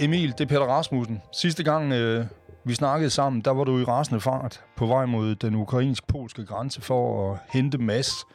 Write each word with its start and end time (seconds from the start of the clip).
Emil, 0.00 0.32
det 0.32 0.40
er 0.40 0.46
Peter 0.46 0.60
Rasmussen. 0.60 1.22
Sidste 1.32 1.64
gang 1.64 1.92
øh, 1.92 2.26
vi 2.64 2.74
snakkede 2.74 3.10
sammen, 3.10 3.42
der 3.42 3.50
var 3.50 3.64
du 3.64 3.78
i 3.78 3.84
rasende 3.84 4.20
fart 4.20 4.64
på 4.76 4.86
vej 4.86 5.06
mod 5.06 5.34
den 5.34 5.54
ukrainsk-polske 5.54 6.46
grænse 6.46 6.80
for 6.80 7.32
at 7.32 7.38
hente 7.52 7.78
Mads. 7.78 8.26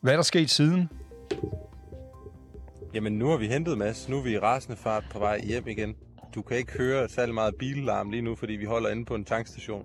Hvad 0.00 0.12
er 0.12 0.16
der 0.16 0.22
sket 0.22 0.50
siden? 0.50 0.88
Jamen, 2.94 3.12
nu 3.12 3.28
har 3.28 3.36
vi 3.36 3.46
hentet 3.46 3.78
Mads. 3.78 4.08
Nu 4.08 4.18
er 4.18 4.22
vi 4.22 4.32
i 4.32 4.38
rasende 4.38 4.76
fart 4.76 5.04
på 5.12 5.18
vej 5.18 5.40
hjem 5.44 5.68
igen. 5.68 5.94
Du 6.34 6.42
kan 6.42 6.56
ikke 6.56 6.72
høre 6.78 7.08
særlig 7.08 7.34
meget 7.34 7.54
billarm 7.58 8.10
lige 8.10 8.22
nu, 8.22 8.34
fordi 8.34 8.52
vi 8.52 8.64
holder 8.64 8.90
inde 8.90 9.04
på 9.04 9.14
en 9.14 9.24
tankstation 9.24 9.84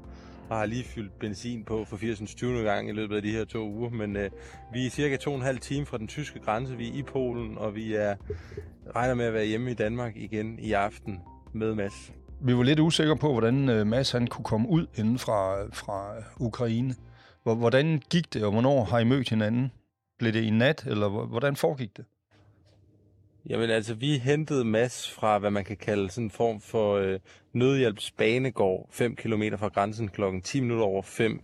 og 0.50 0.57
har 0.57 0.66
lige 0.66 0.84
fyldt 0.84 1.20
benzin 1.20 1.64
på 1.64 1.86
for 1.86 1.98
80. 1.98 2.36
20. 2.36 2.64
gang 2.64 2.89
i 2.89 2.91
løbet 2.91 3.16
af 3.16 3.21
de 3.21 3.32
her 3.32 3.45
to 3.45 3.70
uger. 3.70 3.89
Men 3.89 4.16
øh, 4.18 4.30
vi 4.73 4.86
er 4.86 4.89
cirka 4.89 5.18
to 5.18 5.32
og 5.32 5.36
en 5.36 5.44
halv 5.44 5.59
time 5.59 5.86
fra 5.86 5.98
den 5.98 6.07
tyske 6.07 6.39
grænse. 6.39 6.77
Vi 6.77 6.89
er 6.89 6.94
i 6.94 7.04
Polen, 7.04 7.57
og 7.57 7.75
vi 7.75 7.94
er 7.94 8.16
regner 8.95 9.13
med 9.13 9.26
at 9.26 9.34
være 9.34 9.45
hjemme 9.45 9.72
i 9.72 9.73
Danmark 9.73 10.16
igen 10.16 10.59
i 10.59 10.72
aften 10.72 11.20
med 11.53 11.76
Mads. 11.76 12.13
Vi 12.41 12.55
var 12.55 12.63
lidt 12.63 12.80
usikre 12.80 13.17
på, 13.17 13.31
hvordan 13.31 13.70
øh, 13.70 13.88
Mads 13.88 14.12
han 14.12 14.27
kunne 14.27 14.45
komme 14.45 14.70
ud 14.70 14.88
inden 14.95 15.20
fra, 15.20 15.66
fra 15.73 16.13
Ukraine. 16.39 16.95
Hvordan 17.44 18.02
gik 18.09 18.34
det, 18.34 18.44
og 18.44 18.52
hvornår 18.52 18.84
har 18.84 19.00
I 19.00 19.03
mødt 19.03 19.30
hinanden? 19.30 19.72
Blev 20.20 20.34
det 20.34 20.44
i 20.44 20.50
nat, 20.50 20.84
eller 20.88 21.09
hvordan 21.09 21.55
foregik 21.55 21.98
det? 21.98 22.05
Jamen 23.49 23.70
altså, 23.70 23.94
vi 23.94 24.17
hentede 24.17 24.66
Mads 24.66 25.12
fra, 25.12 25.38
hvad 25.38 25.52
man 25.52 25.63
kan 25.63 25.77
kalde 25.77 26.09
sådan 26.09 26.23
en 26.23 26.31
form 26.31 26.62
for 26.62 26.95
øh, 26.95 27.20
nødhjælpsbanegård, 27.53 28.90
5 28.91 29.16
km 29.16 29.44
fra 29.58 29.67
grænsen 29.67 30.08
klokken 30.08 30.41
10 30.41 30.59
minutter 30.59 30.86
over 30.86 31.02
5 31.02 31.41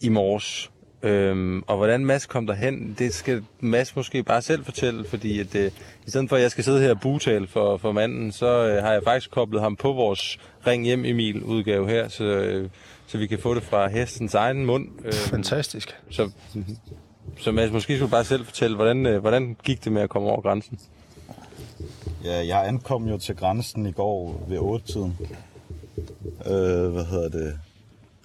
i 0.00 0.08
morges. 0.08 0.70
Øhm, 1.02 1.62
og 1.66 1.76
hvordan 1.76 2.06
Mads 2.06 2.26
kom 2.26 2.46
derhen, 2.46 2.96
det 2.98 3.14
skal 3.14 3.44
Mads 3.60 3.96
måske 3.96 4.22
bare 4.22 4.42
selv 4.42 4.64
fortælle, 4.64 5.04
fordi 5.04 5.40
at, 5.40 5.54
øh, 5.54 5.70
i 6.06 6.10
stedet 6.10 6.28
for 6.28 6.36
at 6.36 6.42
jeg 6.42 6.50
skal 6.50 6.64
sidde 6.64 6.80
her 6.80 6.90
og 6.90 7.00
butale 7.00 7.46
for, 7.46 7.76
for 7.76 7.92
manden, 7.92 8.32
så 8.32 8.46
øh, 8.46 8.82
har 8.82 8.92
jeg 8.92 9.02
faktisk 9.04 9.30
koblet 9.30 9.62
ham 9.62 9.76
på 9.76 9.92
vores 9.92 10.38
Ring 10.66 10.84
Hjem 10.84 11.04
Emil 11.04 11.42
udgave 11.42 11.88
her, 11.88 12.08
så, 12.08 12.24
øh, 12.24 12.68
så 13.06 13.18
vi 13.18 13.26
kan 13.26 13.38
få 13.38 13.54
det 13.54 13.62
fra 13.62 13.88
hestens 13.88 14.34
egen 14.34 14.66
mund. 14.66 14.88
Øh, 15.04 15.12
Fantastisk. 15.12 15.96
Så, 16.10 16.30
så 17.38 17.52
Mads, 17.52 17.72
måske 17.72 17.96
skulle 17.96 18.06
du 18.06 18.10
bare 18.10 18.24
selv 18.24 18.44
fortælle, 18.44 18.76
hvordan, 18.76 19.06
øh, 19.06 19.20
hvordan 19.20 19.56
gik 19.64 19.84
det 19.84 19.92
med 19.92 20.02
at 20.02 20.10
komme 20.10 20.28
over 20.28 20.40
grænsen? 20.40 20.78
Ja, 22.24 22.46
jeg 22.46 22.68
ankom 22.68 23.08
jo 23.08 23.18
til 23.18 23.36
grænsen 23.36 23.86
i 23.86 23.92
går 23.92 24.44
ved 24.48 24.58
8-tiden. 24.58 25.18
Øh, 26.46 26.92
hvad 26.92 27.04
hedder 27.04 27.28
det? 27.28 27.58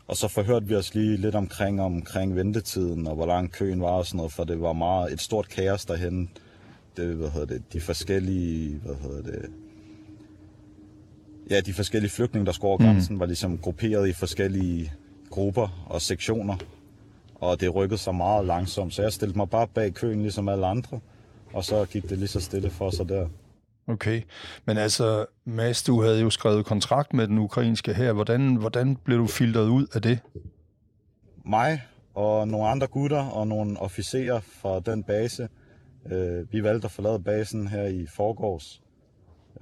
Og 0.08 0.18
så 0.18 0.28
forhørte 0.28 0.66
vi 0.66 0.76
os 0.76 0.96
lige 0.96 1.18
lidt 1.18 1.36
omkring, 1.36 1.82
omkring 1.82 2.36
ventetiden, 2.36 3.08
og 3.08 3.16
hvor 3.16 3.26
lang 3.26 3.52
køen 3.52 3.82
var 3.82 3.88
og 3.88 4.06
sådan 4.06 4.18
noget, 4.18 4.32
for 4.32 4.44
det 4.44 4.62
var 4.62 4.74
meget 4.74 5.14
et 5.14 5.22
stort 5.22 5.50
kaos 5.50 5.86
derhen. 5.86 6.30
Det, 6.98 7.16
hvad 7.16 7.30
hedder 7.30 7.48
det, 7.48 7.74
de 7.74 7.82
forskellige, 7.82 8.80
hvad 8.86 8.96
hedder 8.96 9.32
det, 9.32 9.50
ja, 11.50 11.60
de 11.60 11.74
forskellige 11.74 12.12
flygtninge, 12.12 12.46
der 12.46 12.52
skulle 12.52 12.70
over 12.70 12.78
mm. 12.78 12.86
grænsen, 12.86 13.16
mm. 13.16 13.20
var 13.20 13.26
ligesom 13.26 13.58
grupperet 13.58 14.10
i 14.10 14.14
forskellige 14.14 14.92
grupper 15.30 15.86
og 15.90 16.02
sektioner. 16.02 16.56
Og 17.36 17.62
det 17.62 17.76
rykkede 17.76 17.98
sig 17.98 18.16
meget 18.16 18.46
langsomt, 18.46 18.94
så 18.94 19.02
jeg 19.02 19.14
stillede 19.14 19.38
mig 19.38 19.50
bare 19.50 19.68
bag 19.68 19.94
køen, 19.94 20.22
ligesom 20.22 20.50
alle 20.50 20.68
andre. 20.68 21.00
Og 21.54 21.64
så 21.64 21.86
gik 21.86 22.10
det 22.10 22.18
lige 22.18 22.28
så 22.28 22.40
stille 22.40 22.70
for 22.70 22.90
sig 22.90 23.10
der. 23.10 23.28
Okay, 23.88 24.22
men 24.66 24.78
altså, 24.78 25.26
Mads, 25.46 25.84
du 25.84 26.02
havde 26.02 26.22
jo 26.22 26.30
skrevet 26.30 26.66
kontrakt 26.66 27.14
med 27.14 27.28
den 27.28 27.38
ukrainske 27.38 27.94
her. 27.94 28.14
Hvordan, 28.14 28.56
hvordan 28.56 28.96
blev 28.96 29.18
du 29.18 29.28
filtret 29.28 29.68
ud 29.68 29.88
af 29.94 30.02
det? 30.02 30.20
Mig 31.46 31.82
og 32.14 32.48
nogle 32.48 32.68
andre 32.68 32.88
gutter 32.88 33.24
og 33.24 33.48
nogle 33.48 33.80
officerer 33.80 34.40
fra 34.40 34.80
den 34.80 35.04
base. 35.04 35.50
Øh, 36.12 36.54
vi 36.54 36.64
valgte 36.64 36.86
at 36.86 36.92
forlade 36.92 37.20
basen 37.20 37.68
her 37.68 37.84
i 37.84 38.06
forgårs. 38.16 38.82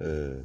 Øh, 0.00 0.44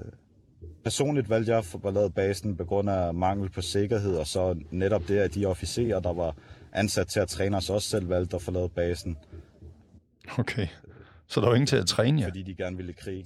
personligt 0.83 1.29
valgte 1.29 1.51
jeg 1.51 1.57
at 1.57 1.65
forlade 1.65 2.09
basen 2.09 2.57
på 2.57 2.65
grund 2.65 2.89
af 2.89 3.13
mangel 3.13 3.49
på 3.49 3.61
sikkerhed, 3.61 4.15
og 4.15 4.27
så 4.27 4.55
netop 4.71 5.07
det, 5.07 5.17
at 5.17 5.35
de 5.35 5.45
officerer, 5.45 5.99
der 5.99 6.13
var 6.13 6.35
ansat 6.73 7.07
til 7.07 7.19
at 7.19 7.27
træne 7.27 7.57
os, 7.57 7.69
også 7.69 7.89
selv 7.89 8.09
valgte 8.09 8.35
at 8.35 8.41
forlade 8.41 8.69
basen. 8.69 9.17
Okay, 10.39 10.67
så 11.27 11.41
der 11.41 11.47
var 11.47 11.55
ingen 11.55 11.67
til 11.67 11.77
at 11.77 11.87
træne 11.87 12.21
jer? 12.21 12.27
Fordi 12.27 12.43
de 12.43 12.55
gerne 12.55 12.77
ville 12.77 12.93
krig. 12.93 13.25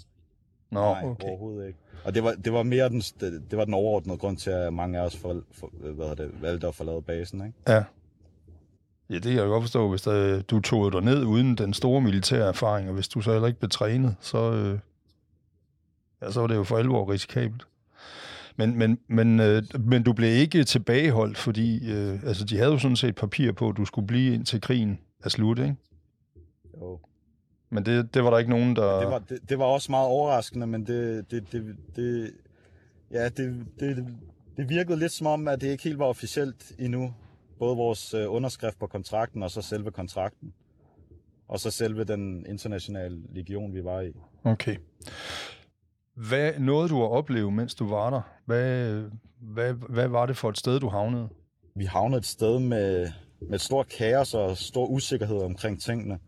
Nå, 0.72 0.80
Nej, 0.80 1.04
okay. 1.04 1.28
overhovedet 1.28 1.68
ikke. 1.68 1.80
Og 2.06 2.16
det 2.16 2.24
var, 2.24 2.32
det 2.32 2.54
var 2.54 2.64
mere 2.64 2.90
den, 2.90 3.02
det 3.22 3.58
var 3.58 3.66
den 3.66 3.74
overordnede 3.74 4.18
grund 4.18 4.38
til, 4.38 4.50
at 4.50 4.74
mange 4.74 5.00
af 5.00 5.06
os 5.06 5.18
for, 5.18 5.42
for, 5.52 5.70
hvad 5.94 6.16
det, 6.16 6.42
valgte 6.42 6.68
at 6.68 6.76
forlade 6.76 7.02
basen, 7.02 7.46
ikke? 7.46 7.58
Ja. 7.68 7.84
Ja, 9.10 9.16
det 9.16 9.24
kan 9.24 9.34
jeg 9.34 9.46
godt 9.48 9.64
forstå, 9.64 9.90
hvis 9.90 10.02
der, 10.02 10.42
du 10.42 10.60
tog 10.60 10.92
dig 10.92 11.02
ned 11.02 11.24
uden 11.24 11.56
den 11.56 11.74
store 11.74 12.02
militære 12.02 12.48
erfaring, 12.48 12.88
og 12.88 12.94
hvis 12.94 13.08
du 13.08 13.22
så 13.22 13.32
heller 13.32 13.48
ikke 13.48 13.60
blev 13.60 13.70
trænet, 13.70 14.16
så, 14.20 14.52
øh, 14.54 14.80
ja, 16.22 16.32
så 16.32 16.40
var 16.40 16.48
det 16.48 16.56
jo 16.56 16.64
for 16.64 16.78
alvor 16.78 17.12
risikabelt. 17.12 17.68
Men, 18.56 18.78
men, 18.78 19.00
men, 19.08 19.40
øh, 19.40 19.64
men 19.80 20.04
du 20.04 20.14
blev 20.14 20.30
ikke 20.30 20.64
tilbageholdt, 20.64 21.38
fordi 21.38 21.92
øh, 21.92 22.24
altså, 22.24 22.46
de 22.46 22.58
havde 22.58 22.72
jo 22.72 22.78
sådan 22.78 22.96
set 22.96 23.16
papir 23.16 23.52
på, 23.52 23.70
at 23.70 23.78
du 23.78 23.86
skulle 23.86 24.08
blive 24.08 24.34
indtil 24.34 24.62
krigen 24.62 25.00
er 25.24 25.30
slut, 25.30 25.60
ikke? 25.60 25.76
Jo. 26.82 27.00
Men 27.70 27.86
det, 27.86 28.14
det 28.14 28.24
var 28.24 28.30
der 28.30 28.38
ikke 28.38 28.50
nogen, 28.50 28.76
der... 28.76 29.00
Det 29.00 29.08
var, 29.08 29.20
det, 29.20 29.50
det 29.50 29.60
var 29.60 29.66
også 29.66 29.92
meget 29.92 30.08
overraskende, 30.08 30.68
men 30.68 30.88
det, 30.88 31.32
det, 31.32 31.52
det, 31.52 31.76
det, 31.96 32.34
ja, 33.12 33.30
det, 33.30 33.66
det, 33.80 34.08
det 34.58 34.70
virkede 34.70 35.00
lidt 35.00 35.12
som 35.12 35.28
om, 35.28 35.48
at 35.48 35.62
det 35.62 35.68
ikke 35.68 35.84
helt 35.84 36.00
var 36.00 36.06
officielt 36.06 36.72
endnu. 36.80 37.14
Både 37.60 37.78
vores 37.78 38.14
øh, 38.14 38.34
underskrift 38.34 38.80
på 38.80 38.88
kontrakten, 38.88 39.44
og 39.44 39.52
så 39.52 39.62
selve 39.62 39.92
kontrakten. 39.92 40.54
Og 41.48 41.60
så 41.60 41.72
selve 41.72 42.04
den 42.04 42.46
internationale 42.50 43.22
legion, 43.34 43.74
vi 43.74 43.84
var 43.84 44.02
i. 44.02 44.12
Okay. 44.44 44.76
Hvad 46.16 46.60
nåede 46.60 46.90
du 46.90 47.04
at 47.04 47.12
opleve, 47.12 47.52
mens 47.52 47.76
du 47.76 47.90
var 47.90 48.10
der? 48.10 48.22
Hvad, 48.46 49.04
hvad, 49.42 49.74
hvad 49.74 50.08
var 50.08 50.26
det 50.26 50.38
for 50.38 50.50
et 50.50 50.58
sted, 50.58 50.80
du 50.80 50.90
havnede? 50.90 51.30
Vi 51.76 51.86
havnede 51.86 52.18
et 52.18 52.26
sted 52.26 52.60
med, 52.60 53.12
med 53.42 53.54
et 53.54 53.62
stort 53.62 53.88
kaos 53.88 54.34
og 54.34 54.58
stor 54.58 54.86
usikkerhed 54.86 55.38
omkring 55.38 55.82
tingene. 55.82 56.20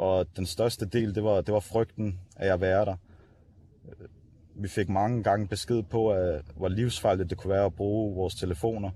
Og 0.00 0.26
den 0.36 0.46
største 0.46 0.86
del, 0.86 1.14
det 1.14 1.24
var, 1.24 1.40
det 1.40 1.54
var 1.54 1.60
frygten 1.60 2.20
af 2.36 2.52
at 2.52 2.60
være 2.60 2.84
der. 2.84 2.96
Vi 4.54 4.68
fik 4.68 4.88
mange 4.88 5.22
gange 5.22 5.48
besked 5.48 5.82
på, 5.82 6.10
at, 6.10 6.42
hvor 6.56 6.68
livsfarligt 6.68 7.30
det 7.30 7.38
kunne 7.38 7.50
være 7.50 7.64
at 7.64 7.74
bruge 7.74 8.14
vores 8.14 8.34
telefoner. 8.34 8.90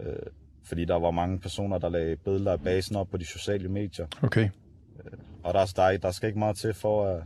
Øh, 0.00 0.16
fordi 0.64 0.84
der 0.84 0.98
var 0.98 1.10
mange 1.10 1.38
personer, 1.38 1.78
der 1.78 1.88
lagde 1.88 2.16
billeder 2.16 2.52
af 2.52 2.60
basen 2.60 2.96
op 2.96 3.10
på 3.10 3.16
de 3.16 3.24
sociale 3.24 3.68
medier. 3.68 4.06
Okay. 4.22 4.48
Øh, 5.04 5.12
og 5.42 5.54
der, 5.54 5.72
der, 5.76 5.96
der 5.96 6.10
skal 6.10 6.26
ikke 6.26 6.38
meget 6.38 6.56
til 6.56 6.74
for, 6.74 7.06
at, 7.06 7.22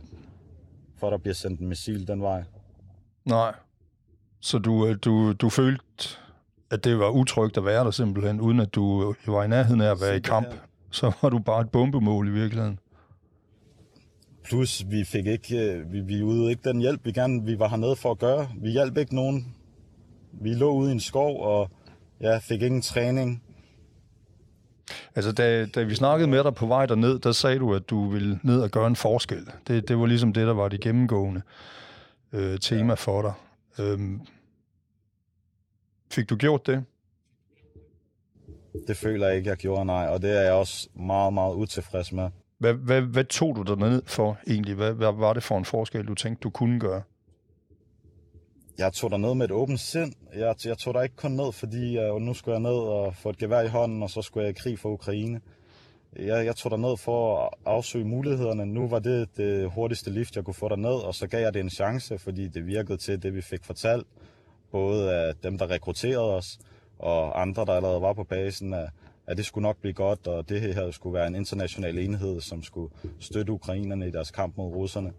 for 0.97 1.07
at 1.07 1.11
der 1.11 1.17
bliver 1.17 1.35
sendt 1.35 1.59
en 1.59 1.67
missil 1.67 2.07
den 2.07 2.21
vej. 2.21 2.43
Nej. 3.25 3.55
Så 4.39 4.57
du, 4.57 4.87
øh, 4.87 4.97
du, 5.05 5.33
du 5.33 5.49
følte, 5.49 5.83
at 6.71 6.83
det 6.83 6.99
var 6.99 7.09
utrygt 7.09 7.57
at 7.57 7.65
være 7.65 7.83
der 7.83 7.91
simpelthen, 7.91 8.41
uden 8.41 8.59
at 8.59 8.75
du 8.75 9.15
var 9.27 9.43
i 9.43 9.47
nærheden 9.47 9.81
af 9.81 9.91
at 9.91 10.01
være 10.01 10.17
i 10.17 10.19
kamp? 10.19 10.47
Så 10.91 11.11
var 11.21 11.29
du 11.29 11.39
bare 11.39 11.61
et 11.61 11.71
bombemål 11.71 12.27
i 12.27 12.31
virkeligheden? 12.31 12.79
Plus, 14.47 14.85
vi 14.89 15.03
fik 15.03 15.25
ikke, 15.25 15.57
øh, 15.57 15.93
vi, 15.93 15.99
vi 15.99 16.13
ydede 16.13 16.49
ikke 16.49 16.69
den 16.69 16.79
hjælp, 16.79 17.05
vi 17.05 17.11
gerne 17.11 17.45
vi 17.45 17.59
var 17.59 17.67
hernede 17.67 17.95
for 17.95 18.11
at 18.11 18.19
gøre. 18.19 18.49
Vi 18.61 18.69
hjalp 18.69 18.97
ikke 18.97 19.15
nogen. 19.15 19.55
Vi 20.31 20.53
lå 20.53 20.71
ude 20.71 20.89
i 20.89 20.91
en 20.91 20.99
skov, 20.99 21.41
og 21.41 21.71
ja, 22.21 22.37
fik 22.37 22.61
ingen 22.61 22.81
træning. 22.81 23.43
Altså, 25.15 25.31
da, 25.31 25.65
da 25.65 25.83
vi 25.83 25.95
snakkede 25.95 26.29
med 26.29 26.43
dig 26.43 26.55
på 26.55 26.65
vej 26.65 26.85
derned, 26.85 27.19
der 27.19 27.31
sagde 27.31 27.59
du, 27.59 27.75
at 27.75 27.89
du 27.89 28.09
ville 28.09 28.39
ned 28.43 28.61
og 28.61 28.69
gøre 28.69 28.87
en 28.87 28.95
forskel. 28.95 29.47
Det, 29.67 29.87
det 29.87 29.99
var 29.99 30.05
ligesom 30.05 30.33
det, 30.33 30.47
der 30.47 30.53
var 30.53 30.67
det 30.67 30.81
gennemgående 30.81 31.41
øh, 32.33 32.59
tema 32.59 32.91
ja. 32.91 32.93
for 32.93 33.21
dig. 33.21 33.33
Øhm, 33.79 34.21
fik 36.11 36.29
du 36.29 36.35
gjort 36.35 36.67
det? 36.67 36.85
Det 38.87 38.97
føler 38.97 39.27
jeg 39.27 39.37
ikke, 39.37 39.49
jeg 39.49 39.57
gjorde, 39.57 39.85
nej. 39.85 40.07
Og 40.07 40.21
det 40.21 40.37
er 40.37 40.41
jeg 40.41 40.53
også 40.53 40.89
meget, 40.93 41.33
meget 41.33 41.53
utilfreds 41.53 42.11
med. 42.11 42.29
Hvad, 42.57 42.73
hvad, 42.73 43.01
hvad 43.01 43.23
tog 43.23 43.55
du 43.55 43.63
dig 43.63 43.77
ned 43.77 44.01
for 44.05 44.37
egentlig? 44.47 44.75
Hvad, 44.75 44.93
hvad 44.93 45.13
var 45.13 45.33
det 45.33 45.43
for 45.43 45.57
en 45.57 45.65
forskel, 45.65 46.05
du 46.05 46.15
tænkte, 46.15 46.41
du 46.41 46.49
kunne 46.49 46.79
gøre? 46.79 47.01
Jeg 48.77 48.93
tog 48.93 49.11
der 49.11 49.17
ned 49.17 49.35
med 49.35 49.45
et 49.45 49.51
åbent 49.51 49.79
sind. 49.79 50.13
Jeg, 50.35 50.55
jeg 50.65 50.77
tog 50.77 50.93
der 50.93 51.01
ikke 51.01 51.15
kun 51.15 51.31
ned, 51.31 51.51
fordi 51.51 51.97
uh, 51.97 52.21
nu 52.21 52.33
skulle 52.33 52.53
jeg 52.53 52.61
ned 52.61 52.79
og 52.79 53.15
få 53.15 53.29
et 53.29 53.37
gevær 53.37 53.61
i 53.61 53.67
hånden, 53.67 54.03
og 54.03 54.09
så 54.09 54.21
skulle 54.21 54.43
jeg 54.43 54.49
i 54.57 54.59
krig 54.61 54.79
for 54.79 54.89
Ukraine. 54.89 55.41
Jeg, 56.15 56.45
jeg 56.45 56.55
tog 56.55 56.71
der 56.71 56.77
ned 56.77 56.97
for 56.97 57.39
at 57.39 57.49
afsøge 57.65 58.05
mulighederne. 58.05 58.65
Nu 58.65 58.87
var 58.87 58.99
det 58.99 59.29
det 59.37 59.71
hurtigste 59.71 60.09
lift, 60.09 60.35
jeg 60.35 60.43
kunne 60.43 60.53
få 60.53 60.69
der 60.69 60.75
ned, 60.75 61.05
og 61.05 61.15
så 61.15 61.27
gav 61.27 61.41
jeg 61.41 61.53
det 61.53 61.59
en 61.59 61.69
chance, 61.69 62.17
fordi 62.17 62.47
det 62.47 62.65
virkede 62.65 62.97
til 62.97 63.23
det, 63.23 63.35
vi 63.35 63.41
fik 63.41 63.65
fortalt. 63.65 64.07
Både 64.71 65.13
af 65.13 65.33
dem, 65.43 65.57
der 65.57 65.69
rekrutterede 65.69 66.35
os, 66.35 66.59
og 66.99 67.41
andre, 67.41 67.65
der 67.65 67.73
allerede 67.73 68.01
var 68.01 68.13
på 68.13 68.23
basen, 68.23 68.73
at 68.73 68.89
at 69.27 69.37
det 69.37 69.45
skulle 69.45 69.63
nok 69.63 69.77
blive 69.81 69.93
godt, 69.93 70.27
og 70.27 70.49
det 70.49 70.61
her 70.61 70.91
skulle 70.91 71.13
være 71.13 71.27
en 71.27 71.35
international 71.35 71.97
enhed, 71.97 72.41
som 72.41 72.63
skulle 72.63 72.93
støtte 73.19 73.51
ukrainerne 73.51 74.07
i 74.07 74.11
deres 74.11 74.31
kamp 74.31 74.57
mod 74.57 74.75
russerne. 74.75 75.11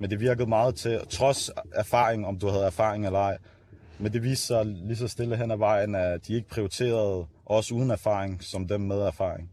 Men 0.00 0.10
det 0.10 0.20
virkede 0.20 0.48
meget 0.48 0.74
til, 0.74 1.00
trods 1.10 1.50
erfaring, 1.74 2.26
om 2.26 2.38
du 2.38 2.48
havde 2.48 2.64
erfaring 2.64 3.06
eller 3.06 3.18
ej, 3.18 3.38
men 3.98 4.12
det 4.12 4.22
viste 4.22 4.46
sig 4.46 4.66
lige 4.66 4.96
så 4.96 5.08
stille 5.08 5.36
hen 5.36 5.50
ad 5.50 5.56
vejen, 5.56 5.94
at 5.94 6.26
de 6.26 6.34
ikke 6.34 6.48
prioriterede 6.48 7.26
os 7.46 7.72
uden 7.72 7.90
erfaring, 7.90 8.42
som 8.42 8.68
dem 8.68 8.80
med 8.80 8.96
erfaring. 8.96 9.50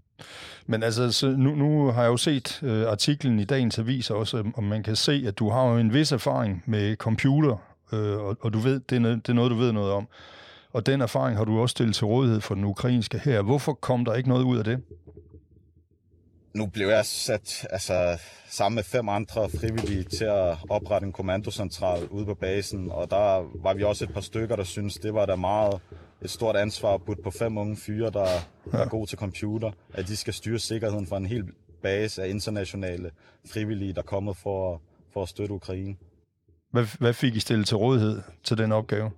Men 0.65 0.83
altså, 0.83 1.11
så 1.11 1.27
nu, 1.27 1.55
nu 1.55 1.91
har 1.91 2.01
jeg 2.01 2.09
jo 2.09 2.17
set 2.17 2.63
øh, 2.63 2.87
artiklen 2.87 3.39
i 3.39 3.43
dagens 3.43 3.79
avis 3.79 4.09
også, 4.09 4.51
og 4.55 4.63
man 4.63 4.83
kan 4.83 4.95
se, 4.95 5.23
at 5.27 5.39
du 5.39 5.49
har 5.49 5.65
jo 5.69 5.77
en 5.77 5.93
vis 5.93 6.11
erfaring 6.11 6.63
med 6.65 6.95
computer, 6.95 7.57
øh, 7.93 8.19
og, 8.19 8.37
og 8.41 8.53
du 8.53 8.59
ved, 8.59 8.79
det 8.79 8.95
er, 8.95 8.99
noget, 8.99 9.27
det 9.27 9.29
er 9.29 9.33
noget, 9.33 9.51
du 9.51 9.55
ved 9.55 9.71
noget 9.71 9.91
om. 9.91 10.07
Og 10.73 10.85
den 10.85 11.01
erfaring 11.01 11.37
har 11.37 11.45
du 11.45 11.59
også 11.59 11.71
stillet 11.71 11.95
til 11.95 12.05
rådighed 12.05 12.41
for 12.41 12.55
den 12.55 12.63
ukrainske 12.63 13.19
her. 13.19 13.41
Hvorfor 13.41 13.73
kom 13.73 14.05
der 14.05 14.13
ikke 14.13 14.29
noget 14.29 14.43
ud 14.43 14.57
af 14.57 14.63
det? 14.63 14.81
Nu 16.53 16.65
blev 16.65 16.87
jeg 16.87 17.05
sat 17.05 17.67
altså, 17.69 18.17
sammen 18.49 18.75
med 18.75 18.83
fem 18.83 19.09
andre 19.09 19.49
frivillige 19.49 20.03
til 20.03 20.25
at 20.25 20.57
oprette 20.69 21.05
en 21.05 21.13
kommandocentral 21.13 22.07
ude 22.07 22.25
på 22.25 22.33
basen, 22.33 22.91
og 22.91 23.11
der 23.11 23.49
var 23.63 23.73
vi 23.73 23.83
også 23.83 24.03
et 24.03 24.13
par 24.13 24.21
stykker, 24.21 24.55
der 24.55 24.63
syntes, 24.63 24.95
det 24.95 25.13
var 25.13 25.25
da 25.25 25.35
meget 25.35 25.81
et 26.21 26.29
stort 26.29 26.55
ansvar 26.55 26.93
at 26.93 27.03
putte 27.03 27.23
på 27.23 27.31
fem 27.31 27.57
unge 27.57 27.75
fyre, 27.75 28.09
der 28.09 28.27
ja. 28.73 28.77
er 28.77 28.87
gode 28.87 29.09
til 29.09 29.17
computer, 29.17 29.71
at 29.93 30.07
de 30.07 30.17
skal 30.17 30.33
styre 30.33 30.59
sikkerheden 30.59 31.07
for 31.07 31.17
en 31.17 31.25
hel 31.25 31.43
base 31.83 32.23
af 32.23 32.29
internationale 32.29 33.11
frivillige, 33.53 33.93
der 33.93 33.99
er 34.01 34.05
kommet 34.05 34.37
for, 34.37 34.81
for 35.13 35.23
at 35.23 35.29
støtte 35.29 35.53
Ukraine. 35.53 35.95
Hvad, 36.71 36.85
hvad 36.99 37.13
fik 37.13 37.35
I 37.35 37.39
stillet 37.39 37.67
til 37.67 37.77
rådighed 37.77 38.21
til 38.43 38.57
den 38.57 38.71
opgave? 38.71 39.11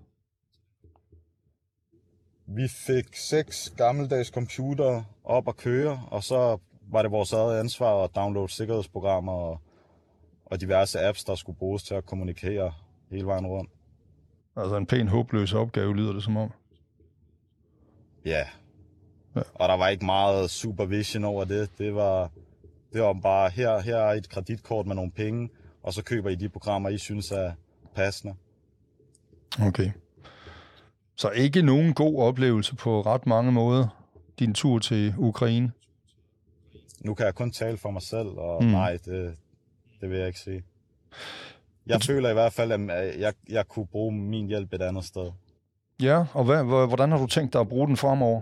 Vi 2.46 2.68
fik 2.68 3.16
seks 3.16 3.74
gammeldags 3.78 4.30
computer 4.30 5.04
op 5.24 5.48
at 5.48 5.58
køre, 5.58 6.02
og 6.12 6.24
så 6.24 6.58
var 6.92 7.02
det 7.02 7.12
vores 7.12 7.34
eget 7.34 7.60
ansvar 7.60 8.04
at 8.04 8.16
downloade 8.16 8.50
sikkerhedsprogrammer 8.50 9.32
og, 9.32 9.62
og 10.46 10.62
diverse 10.62 11.00
apps, 11.00 11.24
der 11.24 11.36
skulle 11.36 11.58
bruges 11.58 11.84
til 11.84 11.94
at 11.94 12.06
kommunikere 12.06 12.74
hele 13.12 13.26
vejen 13.26 13.48
rundt. 13.48 13.72
Altså 14.56 14.78
en 14.78 14.86
pæn 14.86 15.08
håbløs 15.08 15.54
opgave, 15.54 15.96
lyder 15.96 16.14
det 16.14 16.24
som 16.24 16.38
om. 16.38 16.52
Ja. 18.26 18.48
ja. 19.36 19.42
Og 19.54 19.70
der 19.70 19.78
var 19.78 19.88
ikke 19.88 20.06
meget 20.06 20.50
supervision 20.50 21.24
over 21.24 21.44
det. 21.44 21.70
Det 21.78 21.96
var, 21.96 22.32
det 22.94 23.02
var 23.02 23.14
bare, 23.14 23.50
her, 23.50 23.80
her 23.80 23.98
er 23.98 24.14
et 24.14 24.30
kreditkort 24.30 24.88
med 24.88 24.96
nogle 24.96 25.12
penge, 25.12 25.50
og 25.84 25.94
så 25.94 26.04
køber 26.04 26.30
I 26.30 26.36
de 26.36 26.50
programmer, 26.50 26.90
I 26.90 26.98
synes 26.98 27.32
er 27.32 27.52
passende. 27.96 28.36
Okay. 29.62 29.92
Så 31.16 31.30
ikke 31.30 31.62
nogen 31.62 31.94
god 31.94 32.20
oplevelse 32.20 32.76
på 32.76 33.02
ret 33.02 33.26
mange 33.26 33.52
måder, 33.52 33.88
din 34.40 34.54
tur 34.54 34.80
til 34.80 35.14
Ukraine? 35.18 35.72
Nu 37.00 37.14
kan 37.14 37.26
jeg 37.26 37.36
kun 37.36 37.52
tale 37.52 37.78
for 37.78 37.92
mig 37.92 38.02
selv, 38.02 38.28
og 38.28 38.64
mm. 38.64 38.70
nej, 38.70 38.98
det, 39.06 39.36
det 40.02 40.10
vil 40.10 40.18
jeg 40.18 40.28
ikke 40.28 40.40
sige. 40.40 40.64
Jeg 41.88 42.02
føler 42.02 42.30
i 42.30 42.34
hvert 42.34 42.54
fald, 42.54 42.72
at 42.72 43.20
jeg, 43.20 43.34
jeg 43.50 43.68
kunne 43.68 43.88
bruge 43.88 44.12
min 44.12 44.48
hjælp 44.48 44.74
et 44.74 44.82
andet 44.82 45.06
sted. 45.06 45.32
Ja, 46.02 46.26
og 46.34 46.44
hvad, 46.44 46.64
hvordan 46.88 47.12
har 47.12 47.18
du 47.18 47.28
tænkt 47.28 47.54
dig 47.54 47.62
at 47.62 47.70
bruge 47.70 47.88
den 47.88 47.98
fremover? 47.98 48.42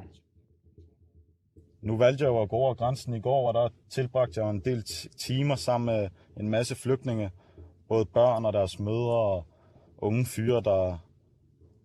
Nu 1.82 1.98
valgte 1.98 2.24
jeg 2.24 2.30
jo 2.30 2.42
at 2.42 2.50
gå 2.50 2.56
over 2.56 2.74
grænsen 2.74 3.14
i 3.14 3.20
går, 3.20 3.48
og 3.48 3.54
der 3.54 3.70
tilbragte 3.90 4.42
jeg 4.42 4.50
en 4.50 4.60
del 4.60 4.84
timer 5.18 5.56
sammen 5.56 5.96
med 5.96 6.10
en 6.40 6.50
masse 6.50 6.76
flygtninge. 6.76 7.32
Både 7.88 8.06
børn 8.06 8.46
og 8.46 8.54
deres 8.54 8.80
mødre 8.80 9.18
og 9.18 9.46
unge 9.98 10.26
fyre, 10.26 10.62
der, 10.62 10.98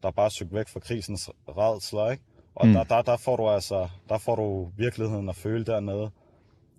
der 0.07 0.13
bare 0.13 0.31
søgte 0.31 0.55
væk 0.55 0.69
fra 0.69 0.81
krisens 0.81 1.31
redsler, 1.49 2.11
ikke? 2.11 2.25
Og 2.55 2.67
mm. 2.67 2.73
der, 2.73 2.85
der, 2.85 3.03
der, 3.03 3.17
får 3.17 3.37
du 3.37 3.49
altså, 3.49 3.89
der 4.09 4.19
får 4.19 4.37
du 4.37 4.71
virkeligheden 4.77 5.29
at 5.29 5.37
føle 5.37 5.65
dernede, 5.65 6.11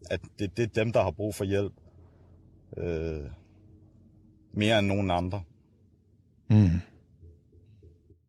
at 0.10 0.22
det, 0.40 0.58
det 0.58 0.64
er 0.64 0.84
dem, 0.84 0.94
der 0.94 1.04
har 1.04 1.12
brug 1.12 1.36
for 1.36 1.44
hjælp. 1.44 1.74
Øh, 2.78 3.22
mere 4.52 4.80
end 4.80 4.88
nogen 4.88 5.12
andre. 5.12 5.44
Mm. 6.50 6.82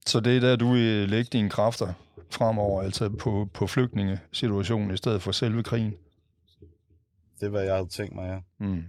Så 0.07 0.21
det 0.21 0.37
er 0.37 0.41
der, 0.41 0.57
du 0.57 0.73
vil 0.73 1.09
lægge 1.09 1.29
dine 1.33 1.51
kræfter 1.51 1.93
fremover, 2.31 2.83
altså 2.83 3.09
på, 3.09 3.49
på 3.55 3.67
flygtningesituationen 3.67 4.91
i 4.91 4.97
stedet 4.97 5.23
for 5.23 5.33
selve 5.33 5.63
krigen? 5.63 5.95
Det 7.41 7.47
er, 7.47 7.51
hvad 7.51 7.63
jeg 7.63 7.75
havde 7.75 7.89
tænkt 7.89 8.15
mig, 8.15 8.29
ja. 8.29 8.67
Mm. 8.67 8.83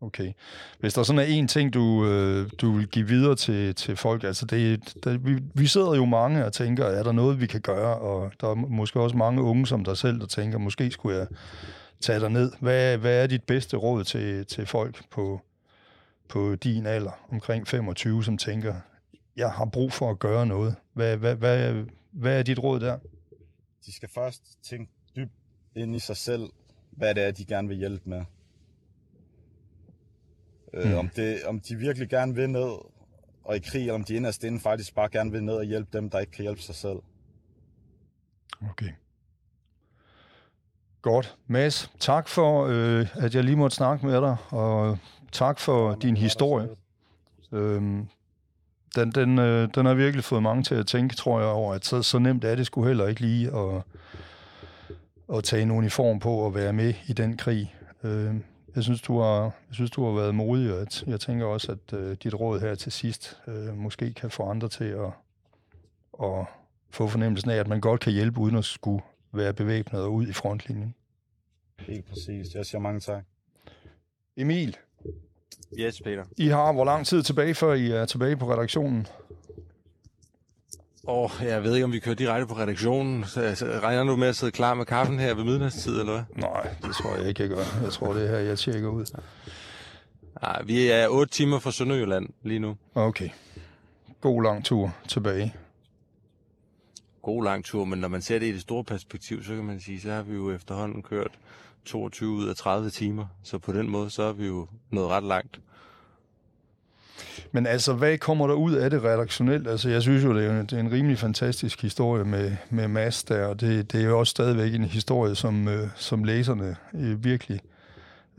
Okay. 0.00 0.32
Hvis 0.78 0.94
der 0.94 1.02
sådan 1.02 1.18
er 1.18 1.24
en 1.24 1.48
ting, 1.48 1.74
du, 1.74 2.06
øh, 2.06 2.50
du 2.60 2.72
vil 2.72 2.88
give 2.88 3.08
videre 3.08 3.36
til, 3.36 3.74
til 3.74 3.96
folk, 3.96 4.24
altså 4.24 4.46
det, 4.46 4.94
det, 5.04 5.26
vi, 5.26 5.38
vi 5.54 5.66
sidder 5.66 5.94
jo 5.94 6.04
mange 6.04 6.44
og 6.44 6.52
tænker, 6.52 6.84
er 6.84 7.02
der 7.02 7.12
noget, 7.12 7.40
vi 7.40 7.46
kan 7.46 7.60
gøre? 7.60 7.98
Og 7.98 8.32
der 8.40 8.50
er 8.50 8.54
måske 8.54 9.00
også 9.00 9.16
mange 9.16 9.42
unge 9.42 9.66
som 9.66 9.84
dig 9.84 9.96
selv, 9.96 10.20
der 10.20 10.26
tænker, 10.26 10.58
måske 10.58 10.90
skulle 10.90 11.18
jeg 11.18 11.26
tage 12.00 12.20
dig 12.20 12.30
ned. 12.30 12.52
Hvad, 12.60 12.98
hvad 12.98 13.22
er 13.22 13.26
dit 13.26 13.42
bedste 13.42 13.76
råd 13.76 14.04
til, 14.04 14.46
til 14.46 14.66
folk 14.66 15.10
på, 15.10 15.40
på 16.28 16.54
din 16.54 16.86
alder, 16.86 17.26
omkring 17.32 17.68
25, 17.68 18.24
som 18.24 18.38
tænker, 18.38 18.74
jeg 19.36 19.50
har 19.52 19.64
brug 19.64 19.92
for 19.92 20.10
at 20.10 20.18
gøre 20.18 20.46
noget. 20.46 20.74
Hvad, 20.92 21.16
hvad, 21.16 21.34
hvad, 21.34 21.84
hvad 22.10 22.38
er 22.38 22.42
dit 22.42 22.58
råd 22.58 22.80
der? 22.80 22.98
De 23.86 23.92
skal 23.92 24.08
først 24.14 24.42
tænke 24.62 24.92
dybt 25.16 25.32
ind 25.76 25.96
i 25.96 25.98
sig 25.98 26.16
selv, 26.16 26.42
hvad 26.90 27.14
det 27.14 27.26
er, 27.26 27.30
de 27.30 27.44
gerne 27.44 27.68
vil 27.68 27.76
hjælpe 27.76 28.10
med. 28.10 28.24
Øh, 30.74 30.90
mm. 30.90 30.98
om, 30.98 31.08
det, 31.08 31.44
om 31.44 31.60
de 31.60 31.76
virkelig 31.76 32.08
gerne 32.08 32.34
vil 32.34 32.50
ned 32.50 32.70
og 33.44 33.56
i 33.56 33.58
krig, 33.58 33.80
eller 33.80 33.94
om 33.94 34.04
de 34.04 34.14
inderst 34.14 34.44
inden 34.44 34.60
faktisk 34.60 34.94
bare 34.94 35.08
gerne 35.08 35.32
vil 35.32 35.44
ned 35.44 35.54
og 35.54 35.64
hjælpe 35.64 35.98
dem, 35.98 36.10
der 36.10 36.18
ikke 36.18 36.32
kan 36.32 36.42
hjælpe 36.42 36.62
sig 36.62 36.74
selv. 36.74 36.98
Okay. 38.70 38.90
Godt. 41.02 41.36
Mads, 41.46 41.92
tak 41.98 42.28
for, 42.28 42.66
øh, 42.66 43.06
at 43.14 43.34
jeg 43.34 43.44
lige 43.44 43.56
måtte 43.56 43.76
snakke 43.76 44.06
med 44.06 44.20
dig, 44.20 44.36
og 44.48 44.98
tak 45.32 45.58
for 45.58 45.90
ja, 45.90 45.96
din 45.96 46.16
historie. 46.16 46.68
Øhm, 47.52 48.08
den, 48.96 49.10
den, 49.10 49.38
øh, 49.38 49.68
den 49.74 49.86
har 49.86 49.94
virkelig 49.94 50.24
fået 50.24 50.42
mange 50.42 50.62
til 50.62 50.74
at 50.74 50.86
tænke, 50.86 51.16
tror 51.16 51.40
jeg, 51.40 51.48
over, 51.48 51.74
at 51.74 51.84
så, 51.84 52.02
så 52.02 52.18
nemt 52.18 52.44
er 52.44 52.54
det 52.54 52.66
sgu 52.66 52.84
heller 52.84 53.06
ikke 53.06 53.20
lige 53.20 53.50
at, 53.56 53.82
at 55.36 55.44
tage 55.44 55.62
en 55.62 55.70
uniform 55.70 56.18
på 56.18 56.30
og 56.30 56.54
være 56.54 56.72
med 56.72 56.94
i 57.06 57.12
den 57.12 57.36
krig. 57.36 57.74
Øh, 58.04 58.34
jeg 58.76 58.84
synes, 58.84 59.02
du 59.02 59.18
har, 59.20 59.42
jeg 59.42 59.74
synes, 59.74 59.90
du 59.90 60.04
har 60.04 60.12
været 60.12 60.34
modig, 60.34 60.74
og 60.74 60.80
at, 60.80 61.04
jeg 61.06 61.20
tænker 61.20 61.46
også, 61.46 61.72
at 61.72 61.98
øh, 61.98 62.16
dit 62.22 62.34
råd 62.34 62.60
her 62.60 62.74
til 62.74 62.92
sidst 62.92 63.38
øh, 63.46 63.76
måske 63.76 64.12
kan 64.12 64.30
få 64.30 64.42
andre 64.42 64.68
til 64.68 64.84
at, 64.84 65.10
at 66.22 66.46
få 66.90 67.06
fornemmelsen 67.06 67.50
af, 67.50 67.56
at 67.56 67.68
man 67.68 67.80
godt 67.80 68.00
kan 68.00 68.12
hjælpe, 68.12 68.40
uden 68.40 68.56
at 68.56 68.64
skulle 68.64 69.02
være 69.32 69.52
bevæbnet 69.52 70.02
og 70.02 70.12
ud 70.12 70.26
i 70.26 70.32
frontlinjen. 70.32 70.94
Helt 71.78 72.08
præcis. 72.08 72.54
Jeg 72.54 72.66
siger 72.66 72.80
mange 72.80 73.00
tak. 73.00 73.24
Emil, 74.36 74.76
Yes, 75.78 76.00
Peter. 76.00 76.24
I 76.36 76.48
har 76.48 76.72
hvor 76.72 76.84
lang 76.84 77.06
tid 77.06 77.22
tilbage, 77.22 77.54
før 77.54 77.74
I 77.74 77.90
er 77.90 78.04
tilbage 78.04 78.36
på 78.36 78.52
redaktionen? 78.52 79.06
Oh, 81.08 81.30
jeg 81.42 81.64
ved 81.64 81.74
ikke, 81.74 81.84
om 81.84 81.92
vi 81.92 81.98
kører 81.98 82.14
direkte 82.14 82.46
på 82.46 82.54
redaktionen. 82.54 83.24
Så, 83.24 83.54
så 83.54 83.66
regner 83.82 84.04
du 84.04 84.16
med 84.16 84.28
at 84.28 84.36
sidde 84.36 84.52
klar 84.52 84.74
med 84.74 84.86
kaffen 84.86 85.18
her 85.18 85.34
ved 85.34 85.44
midnatstid, 85.44 86.00
eller 86.00 86.12
hvad? 86.12 86.22
Nej, 86.36 86.74
det 86.82 86.94
tror 86.94 87.16
jeg 87.16 87.28
ikke, 87.28 87.42
jeg 87.42 87.50
gør. 87.50 87.64
Jeg 87.82 87.92
tror, 87.92 88.12
det 88.12 88.22
er 88.24 88.28
her, 88.28 88.38
jeg 88.38 88.58
tjekker 88.58 88.88
ud. 88.88 89.06
Nej, 90.42 90.62
vi 90.62 90.88
er 90.88 91.08
otte 91.08 91.32
timer 91.32 91.58
fra 91.58 91.72
Sønderjylland 91.72 92.28
lige 92.42 92.58
nu. 92.58 92.76
Okay. 92.94 93.28
God 94.20 94.42
lang 94.42 94.64
tur 94.64 94.94
tilbage. 95.08 95.54
God 97.22 97.44
lang 97.44 97.64
tur, 97.64 97.84
men 97.84 97.98
når 97.98 98.08
man 98.08 98.22
ser 98.22 98.38
det 98.38 98.46
i 98.46 98.52
det 98.52 98.60
store 98.60 98.84
perspektiv, 98.84 99.44
så 99.44 99.54
kan 99.54 99.64
man 99.64 99.80
sige, 99.80 100.00
så 100.00 100.10
har 100.10 100.22
vi 100.22 100.34
jo 100.34 100.50
efterhånden 100.50 101.02
kørt 101.02 101.30
22 101.84 102.30
ud 102.30 102.48
af 102.48 102.56
30 102.56 102.90
timer. 102.90 103.26
Så 103.42 103.58
på 103.58 103.72
den 103.72 103.90
måde, 103.90 104.10
så 104.10 104.22
er 104.22 104.32
vi 104.32 104.46
jo 104.46 104.66
nået 104.90 105.08
ret 105.08 105.24
langt. 105.24 105.60
Men 107.56 107.66
altså, 107.66 107.92
hvad 107.92 108.18
kommer 108.18 108.46
der 108.46 108.54
ud 108.54 108.72
af 108.72 108.90
det 108.90 109.04
redaktionelt? 109.04 109.68
Altså, 109.68 109.88
jeg 109.88 110.02
synes 110.02 110.24
jo, 110.24 110.36
det 110.36 110.46
er 110.46 110.60
en, 110.60 110.66
det 110.66 110.72
er 110.72 110.80
en 110.80 110.92
rimelig 110.92 111.18
fantastisk 111.18 111.82
historie 111.82 112.24
med, 112.24 112.56
med 112.70 112.88
Mads 112.88 113.24
der, 113.24 113.46
og 113.46 113.60
det, 113.60 113.92
det 113.92 114.00
er 114.00 114.04
jo 114.04 114.18
også 114.18 114.30
stadigvæk 114.30 114.74
en 114.74 114.84
historie, 114.84 115.34
som, 115.34 115.68
øh, 115.68 115.88
som 115.94 116.24
læserne 116.24 116.76
øh, 116.94 117.24
virkelig 117.24 117.60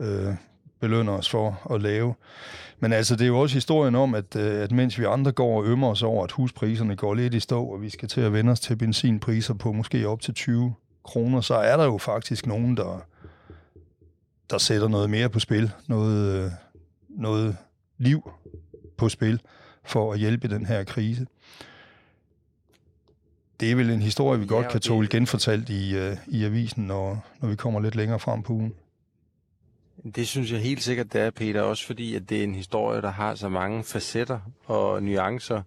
øh, 0.00 0.34
belønner 0.80 1.12
os 1.12 1.30
for 1.30 1.74
at 1.74 1.82
lave. 1.82 2.14
Men 2.80 2.92
altså, 2.92 3.16
det 3.16 3.22
er 3.22 3.28
jo 3.28 3.40
også 3.40 3.54
historien 3.54 3.94
om, 3.94 4.14
at, 4.14 4.36
øh, 4.36 4.62
at 4.62 4.72
mens 4.72 4.98
vi 4.98 5.04
andre 5.04 5.32
går 5.32 5.58
og 5.58 5.66
ømmer 5.66 5.88
os 5.88 6.02
over, 6.02 6.24
at 6.24 6.32
huspriserne 6.32 6.96
går 6.96 7.14
lidt 7.14 7.34
i 7.34 7.40
stå, 7.40 7.64
og 7.64 7.82
vi 7.82 7.90
skal 7.90 8.08
til 8.08 8.20
at 8.20 8.32
vende 8.32 8.52
os 8.52 8.60
til 8.60 8.76
benzinpriser 8.76 9.54
på 9.54 9.72
måske 9.72 10.08
op 10.08 10.20
til 10.20 10.34
20 10.34 10.74
kroner, 11.04 11.40
så 11.40 11.54
er 11.54 11.76
der 11.76 11.84
jo 11.84 11.98
faktisk 11.98 12.46
nogen, 12.46 12.76
der, 12.76 13.02
der 14.50 14.58
sætter 14.58 14.88
noget 14.88 15.10
mere 15.10 15.28
på 15.28 15.38
spil, 15.38 15.70
noget, 15.88 16.44
øh, 16.44 16.50
noget 17.08 17.56
liv 17.98 18.30
på 18.98 19.08
spil 19.08 19.40
for 19.84 20.12
at 20.12 20.18
hjælpe 20.18 20.48
den 20.48 20.66
her 20.66 20.84
krise. 20.84 21.26
Det 23.60 23.70
er 23.70 23.76
vel 23.76 23.90
en 23.90 24.02
historie, 24.02 24.38
vi 24.38 24.44
ja, 24.44 24.48
godt 24.48 24.68
kan 24.68 24.80
tåle 24.80 25.08
genfortalt 25.08 25.70
i, 25.70 25.96
uh, 25.96 26.16
i 26.26 26.44
avisen, 26.44 26.86
når, 26.86 27.26
når 27.40 27.48
vi 27.48 27.56
kommer 27.56 27.80
lidt 27.80 27.94
længere 27.94 28.18
frem 28.18 28.42
på 28.42 28.52
ugen. 28.52 28.74
Det 30.14 30.28
synes 30.28 30.52
jeg 30.52 30.60
helt 30.60 30.82
sikkert, 30.82 31.12
det 31.12 31.20
er, 31.20 31.30
Peter, 31.30 31.62
også 31.62 31.86
fordi, 31.86 32.14
at 32.14 32.28
det 32.28 32.38
er 32.38 32.44
en 32.44 32.54
historie, 32.54 33.02
der 33.02 33.10
har 33.10 33.34
så 33.34 33.48
mange 33.48 33.84
facetter 33.84 34.40
og 34.64 35.02
nuancer. 35.02 35.62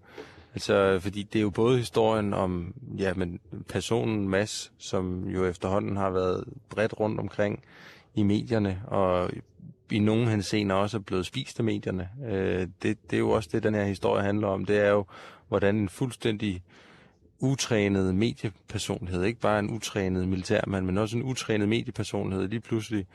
Altså, 0.54 1.00
fordi 1.00 1.24
det 1.24 1.40
er 1.40 1.44
jo 1.44 1.50
både 1.50 1.78
historien 1.78 2.34
om 2.34 2.74
ja, 2.98 3.14
men 3.14 3.40
personen 3.70 4.30
Mads, 4.30 4.72
som 4.78 5.28
jo 5.28 5.46
efterhånden 5.46 5.98
har 5.98 6.10
været 6.10 6.44
bredt 6.70 7.00
rundt 7.00 7.20
omkring 7.20 7.64
i 8.16 8.24
medierne, 8.24 8.82
og 8.88 9.30
i 9.92 10.00
nogen 10.00 10.28
henseender 10.28 10.76
også 10.76 10.98
er 10.98 11.02
blevet 11.02 11.26
spist 11.26 11.60
af 11.60 11.66
medierne. 11.66 12.10
Øh, 12.26 12.68
det, 12.84 12.98
det 13.10 13.14
er 13.14 13.18
jo 13.18 13.30
også 13.30 13.50
det, 13.52 13.64
den 13.64 13.74
her 13.74 13.86
historie 13.86 14.24
handler 14.24 14.48
om. 14.48 14.66
Det 14.66 14.78
er 14.78 14.90
jo, 14.90 15.06
hvordan 15.48 15.76
en 15.76 15.90
fuldstændig 15.90 16.64
utrænet 17.40 18.16
mediepersonlighed, 18.16 19.24
ikke 19.24 19.40
bare 19.40 19.60
en 19.60 19.70
utrænet 19.70 20.28
militærmand, 20.28 20.86
men 20.86 20.98
også 20.98 21.18
en 21.18 21.24
utrænet 21.24 21.70
mediepersonlighed, 21.70 22.48
lige 22.48 22.60
pludselig 22.60 23.08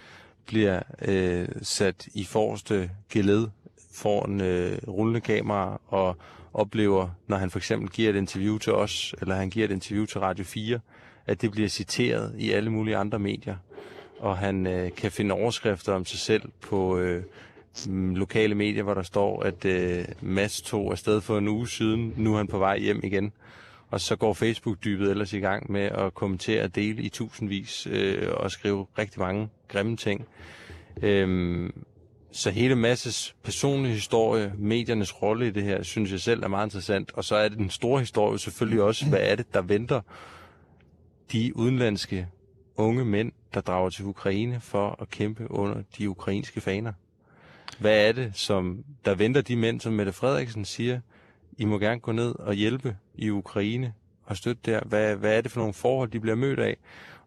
bliver 0.46 0.82
øh, 1.02 1.48
sat 1.62 2.08
i 2.14 2.24
forreste 2.24 2.90
geled 3.12 3.48
foran 3.92 4.40
øh, 4.40 4.78
rullende 4.88 5.20
kamera 5.20 5.80
og 5.86 6.16
oplever, 6.54 7.08
når 7.26 7.36
han 7.36 7.50
for 7.50 7.58
eksempel 7.58 7.90
giver 7.90 8.10
et 8.10 8.16
interview 8.16 8.58
til 8.58 8.72
os, 8.72 9.14
eller 9.20 9.34
han 9.34 9.50
giver 9.50 9.64
et 9.64 9.72
interview 9.72 10.06
til 10.06 10.20
Radio 10.20 10.44
4, 10.44 10.80
at 11.26 11.42
det 11.42 11.50
bliver 11.50 11.68
citeret 11.68 12.34
i 12.38 12.50
alle 12.50 12.70
mulige 12.70 12.96
andre 12.96 13.18
medier. 13.18 13.56
Og 14.18 14.38
han 14.38 14.66
øh, 14.66 14.92
kan 14.92 15.12
finde 15.12 15.34
overskrifter 15.34 15.92
om 15.92 16.04
sig 16.04 16.18
selv 16.18 16.42
på 16.60 16.98
øh, 16.98 17.22
lokale 18.14 18.54
medier, 18.54 18.82
hvor 18.82 18.94
der 18.94 19.02
står, 19.02 19.42
at 19.42 19.64
øh, 19.64 20.04
Mads 20.20 20.62
tog 20.62 20.92
afsted 20.92 21.20
for 21.20 21.38
en 21.38 21.48
uge 21.48 21.68
siden, 21.68 22.14
nu 22.16 22.32
er 22.32 22.36
han 22.36 22.46
på 22.46 22.58
vej 22.58 22.78
hjem 22.78 23.00
igen. 23.04 23.32
Og 23.90 24.00
så 24.00 24.16
går 24.16 24.32
Facebook-dybet 24.32 25.10
ellers 25.10 25.32
i 25.32 25.38
gang 25.38 25.72
med 25.72 25.82
at 25.82 26.14
kommentere 26.14 26.62
og 26.62 26.74
dele 26.74 27.02
i 27.02 27.08
tusindvis 27.08 27.86
øh, 27.90 28.28
og 28.32 28.50
skrive 28.50 28.86
rigtig 28.98 29.20
mange 29.20 29.48
grimme 29.68 29.96
ting. 29.96 30.26
Øhm, 31.02 31.84
så 32.32 32.50
hele 32.50 32.76
Masses 32.76 33.36
personlige 33.42 33.94
historie, 33.94 34.52
mediernes 34.58 35.22
rolle 35.22 35.46
i 35.46 35.50
det 35.50 35.62
her, 35.62 35.82
synes 35.82 36.12
jeg 36.12 36.20
selv 36.20 36.42
er 36.42 36.48
meget 36.48 36.66
interessant. 36.66 37.12
Og 37.12 37.24
så 37.24 37.36
er 37.36 37.48
det 37.48 37.58
den 37.58 37.70
store 37.70 38.00
historie 38.00 38.38
selvfølgelig 38.38 38.82
også, 38.82 39.06
hvad 39.06 39.20
er 39.22 39.34
det, 39.34 39.54
der 39.54 39.62
venter 39.62 40.00
de 41.32 41.56
udenlandske 41.56 42.26
unge 42.76 43.04
mænd, 43.04 43.32
der 43.56 43.62
drager 43.62 43.90
til 43.90 44.04
Ukraine 44.04 44.60
for 44.60 44.96
at 45.02 45.10
kæmpe 45.10 45.50
under 45.50 45.82
de 45.98 46.10
ukrainske 46.10 46.60
faner. 46.60 46.92
Hvad 47.78 48.08
er 48.08 48.12
det, 48.12 48.30
som 48.34 48.84
der 49.04 49.14
venter 49.14 49.40
de 49.40 49.56
mænd, 49.56 49.80
som 49.80 49.92
Mette 49.92 50.12
Frederiksen 50.12 50.64
siger, 50.64 51.00
I 51.58 51.64
må 51.64 51.78
gerne 51.78 52.00
gå 52.00 52.12
ned 52.12 52.34
og 52.38 52.54
hjælpe 52.54 52.96
i 53.14 53.30
Ukraine 53.30 53.92
og 54.24 54.36
støtte 54.36 54.62
der. 54.64 54.80
Hvad, 54.84 55.16
hvad 55.16 55.36
er 55.36 55.40
det 55.40 55.50
for 55.50 55.60
nogle 55.60 55.74
forhold, 55.74 56.10
de 56.10 56.20
bliver 56.20 56.36
mødt 56.36 56.58
af? 56.58 56.76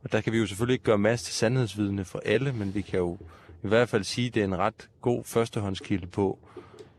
Og 0.03 0.11
der 0.11 0.21
kan 0.21 0.33
vi 0.33 0.37
jo 0.37 0.45
selvfølgelig 0.45 0.73
ikke 0.73 0.85
gøre 0.85 0.97
masser 0.97 1.25
til 1.25 1.33
sandhedsvidne 1.33 2.05
for 2.05 2.21
alle, 2.25 2.53
men 2.53 2.75
vi 2.75 2.81
kan 2.81 2.99
jo 2.99 3.17
i 3.63 3.67
hvert 3.67 3.89
fald 3.89 4.03
sige, 4.03 4.27
at 4.27 4.33
det 4.33 4.41
er 4.41 4.45
en 4.45 4.57
ret 4.57 4.89
god 5.01 5.23
førstehåndskilde 5.23 6.07
på, 6.07 6.39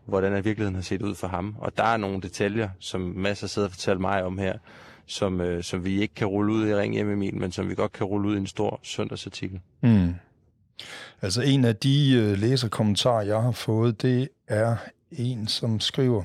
hvordan 0.04 0.32
virkeligheden 0.32 0.74
har 0.74 0.82
set 0.82 1.02
ud 1.02 1.14
for 1.14 1.26
ham. 1.26 1.56
Og 1.58 1.76
der 1.76 1.84
er 1.84 1.96
nogle 1.96 2.20
detaljer, 2.20 2.68
som 2.78 3.00
masser 3.00 3.46
sidder 3.46 3.68
og 3.68 3.72
fortæller 3.72 4.00
mig 4.00 4.24
om 4.24 4.38
her, 4.38 4.58
som, 5.10 5.40
øh, 5.40 5.62
som 5.62 5.84
vi 5.84 6.00
ikke 6.00 6.14
kan 6.14 6.26
rulle 6.26 6.52
ud 6.52 6.68
i 6.68 6.74
Ring 6.74 6.94
hjem 6.94 7.10
Emil, 7.10 7.34
men 7.34 7.52
som 7.52 7.68
vi 7.68 7.74
godt 7.74 7.92
kan 7.92 8.06
rulle 8.06 8.28
ud 8.28 8.34
i 8.34 8.38
en 8.38 8.46
stor 8.46 8.80
søndagsartikel. 8.82 9.60
Mm. 9.82 10.14
Altså 11.22 11.42
en 11.42 11.64
af 11.64 11.76
de 11.76 12.12
øh, 12.14 12.38
læserkommentarer, 12.38 13.22
jeg 13.22 13.42
har 13.42 13.50
fået, 13.50 14.02
det 14.02 14.28
er 14.48 14.76
en, 15.12 15.46
som 15.46 15.80
skriver, 15.80 16.24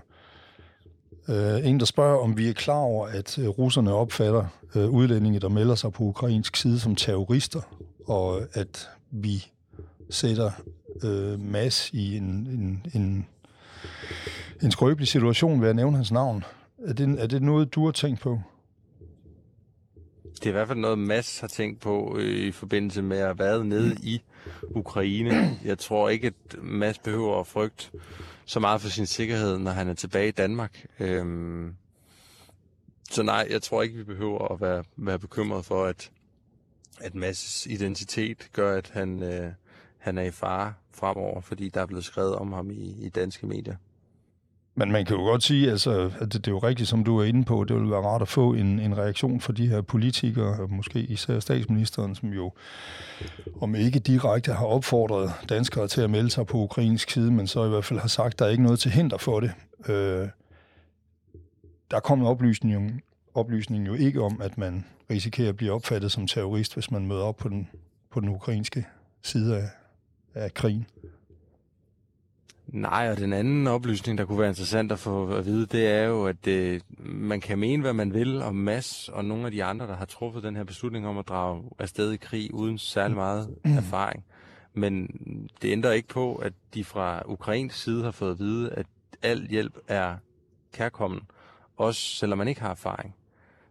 øh, 1.30 1.68
en, 1.68 1.80
der 1.80 1.86
spørger, 1.86 2.18
om 2.18 2.38
vi 2.38 2.50
er 2.50 2.54
klar 2.54 2.77
over, 2.80 3.08
at 3.08 3.39
øh, 3.39 3.48
russerne 3.48 3.94
opfatter 3.94 4.46
øh, 4.75 4.89
udlændinge, 4.89 5.39
der 5.39 5.50
melder 5.50 5.75
sig 5.75 5.94
på 5.94 6.04
ukrainsk 6.04 6.56
side 6.56 6.80
som 6.80 6.96
terrorister, 6.96 7.62
og 8.08 8.42
at 8.54 8.89
vi 9.12 9.46
sætter 10.10 10.51
øh, 11.04 11.39
Mads 11.39 11.89
i 11.94 12.18
en, 12.18 12.24
en, 12.24 12.86
en, 12.94 13.27
en 14.63 14.72
skrøbelig 14.72 15.08
situation 15.08 15.62
ved 15.62 15.70
at 15.70 15.75
nævne 15.75 15.96
hans 15.96 16.12
navn. 16.12 16.44
Er 16.88 16.94
det, 16.94 17.20
er 17.20 17.27
det 17.27 17.42
noget, 17.42 17.75
du 17.75 17.86
har 17.86 17.92
tænkt 17.92 18.22
på? 18.22 18.42
Det 20.36 20.46
er 20.46 20.50
i 20.50 20.51
hvert 20.51 20.68
fald 20.68 20.80
noget, 20.80 21.00
Mads 21.00 21.39
har 21.39 21.48
tænkt 21.48 21.80
på 21.80 22.18
øh, 22.20 22.48
i 22.48 22.51
forbindelse 22.51 23.01
med 23.01 23.18
at 23.18 23.39
være 23.39 23.65
nede 23.65 23.96
i 24.04 24.22
Ukraine. 24.63 25.60
Jeg 25.65 25.80
tror 25.80 26.10
ikke, 26.10 26.27
at 26.27 26.63
Mads 26.63 27.00
behøver 27.00 27.39
at 27.39 27.48
frygte 27.48 27.92
så 28.46 28.60
meget 28.60 28.82
for 28.82 28.89
sin 28.89 29.06
sikkerhed, 29.06 29.58
når 29.58 29.72
han 29.72 29.89
er 29.89 29.94
tilbage 29.94 30.27
i 30.27 30.32
Danmark. 30.32 30.86
Øhm, 31.00 31.75
så 33.12 33.24
nej, 33.24 33.48
jeg 33.50 33.62
tror 33.62 33.82
ikke, 33.82 33.96
vi 33.96 34.04
behøver 34.04 34.54
at 34.54 34.62
være, 34.62 34.84
være 34.96 35.20
bekymret 35.20 35.65
for, 35.65 35.86
at, 35.86 36.12
at 37.01 37.15
Mads' 37.15 37.72
identitet 37.72 38.50
gør, 38.54 38.77
at 38.77 38.89
han, 38.94 39.24
øh, 39.24 39.51
han 39.98 40.18
er 40.18 40.24
i 40.24 40.32
fare 40.32 40.74
fremover, 40.92 41.42
fordi 41.42 41.70
der 41.70 41.82
er 41.82 41.86
blevet 41.86 42.06
skrevet 42.06 42.36
om 42.36 42.54
ham 42.54 42.72
i, 42.72 43.06
i 43.06 43.10
danske 43.10 43.48
medier. 43.48 43.75
Men 44.77 44.91
man 44.91 45.05
kan 45.05 45.15
jo 45.15 45.22
godt 45.22 45.44
sige, 45.44 45.72
altså, 45.72 46.12
at 46.20 46.34
det, 46.34 46.46
det 46.46 46.48
er 46.48 46.51
jo 46.51 46.60
rigtigt, 46.60 46.89
som 46.89 47.03
du 47.03 47.17
er 47.17 47.24
inde 47.24 47.44
på, 47.44 47.63
det 47.63 47.75
vil 47.75 47.89
være 47.89 48.01
rart 48.01 48.22
at 48.22 48.27
få 48.27 48.53
en, 48.53 48.79
en 48.79 48.98
reaktion 48.98 49.41
fra 49.41 49.53
de 49.53 49.67
her 49.67 49.82
politikere, 49.82 50.67
måske 50.67 51.00
især 51.00 51.39
statsministeren, 51.39 52.15
som 52.15 52.29
jo 52.29 52.51
om 53.62 53.75
ikke 53.75 54.00
direkte 54.00 54.53
har 54.53 54.65
opfordret 54.65 55.32
danskere 55.50 55.88
til 55.88 56.01
at 56.01 56.10
melde 56.10 56.29
sig 56.29 56.46
på 56.46 56.58
ukrainsk 56.58 57.10
side, 57.10 57.32
men 57.32 57.48
så 57.48 57.65
i 57.65 57.70
hvert 57.70 57.86
fald 57.86 58.00
har 58.00 58.08
sagt, 58.08 58.34
at 58.34 58.39
der 58.39 58.46
er 58.46 58.50
ikke 58.50 58.63
noget 58.63 58.79
til 58.79 58.91
hinder 58.91 59.17
for 59.17 59.39
det. 59.39 59.51
Øh, 59.89 60.27
der 61.91 62.00
kom 62.00 62.20
en 62.20 62.27
oplysning, 62.27 63.01
oplysning 63.34 63.88
jo 63.88 63.94
ikke 63.94 64.22
om, 64.22 64.41
at 64.41 64.58
man 64.58 64.86
risikerer 65.10 65.50
at 65.50 65.58
blive 65.58 65.72
opfattet 65.72 66.12
som 66.12 66.27
terrorist, 66.27 66.74
hvis 66.74 66.91
man 66.91 67.08
møder 67.08 67.24
op 67.24 67.38
på 67.38 67.50
den, 67.50 67.70
på 68.12 68.20
den 68.20 68.29
ukrainske 68.29 68.86
side 69.24 69.58
af, 69.58 69.70
af 70.34 70.53
krigen. 70.53 70.86
Nej, 72.75 73.10
og 73.12 73.17
den 73.17 73.34
anden 73.34 73.67
oplysning, 73.67 74.17
der 74.17 74.25
kunne 74.25 74.39
være 74.39 74.50
interessant 74.50 74.91
at 74.91 75.00
få 75.00 75.36
at 75.36 75.46
vide, 75.46 75.65
det 75.65 75.88
er 75.88 76.03
jo, 76.03 76.25
at 76.25 76.48
øh, 76.48 76.82
man 77.00 77.41
kan 77.41 77.60
mene, 77.60 77.82
hvad 77.82 77.94
man 77.94 78.13
vil 78.13 78.41
om 78.41 78.55
Mads 78.55 79.10
og 79.10 79.25
nogle 79.25 79.46
af 79.46 79.51
de 79.51 79.63
andre, 79.63 79.88
der 79.88 79.96
har 79.96 80.05
truffet 80.05 80.44
den 80.44 80.55
her 80.55 80.63
beslutning 80.63 81.08
om 81.08 81.17
at 81.17 81.27
drage 81.27 81.63
afsted 81.79 82.12
i 82.12 82.17
krig 82.17 82.53
uden 82.53 82.77
særlig 82.77 83.17
meget 83.17 83.55
mm. 83.65 83.77
erfaring. 83.77 84.25
Men 84.74 85.08
det 85.62 85.72
ændrer 85.72 85.91
ikke 85.91 86.08
på, 86.08 86.36
at 86.36 86.53
de 86.74 86.84
fra 86.84 87.22
ukrainsk 87.25 87.84
side 87.84 88.03
har 88.03 88.12
fået 88.12 88.32
at 88.32 88.39
vide, 88.39 88.72
at 88.72 88.86
al 89.22 89.48
hjælp 89.48 89.77
er 89.88 90.15
kærkommen, 90.74 91.22
også 91.77 92.01
selvom 92.01 92.38
man 92.38 92.48
ikke 92.48 92.62
har 92.62 92.72
erfaring. 92.72 93.15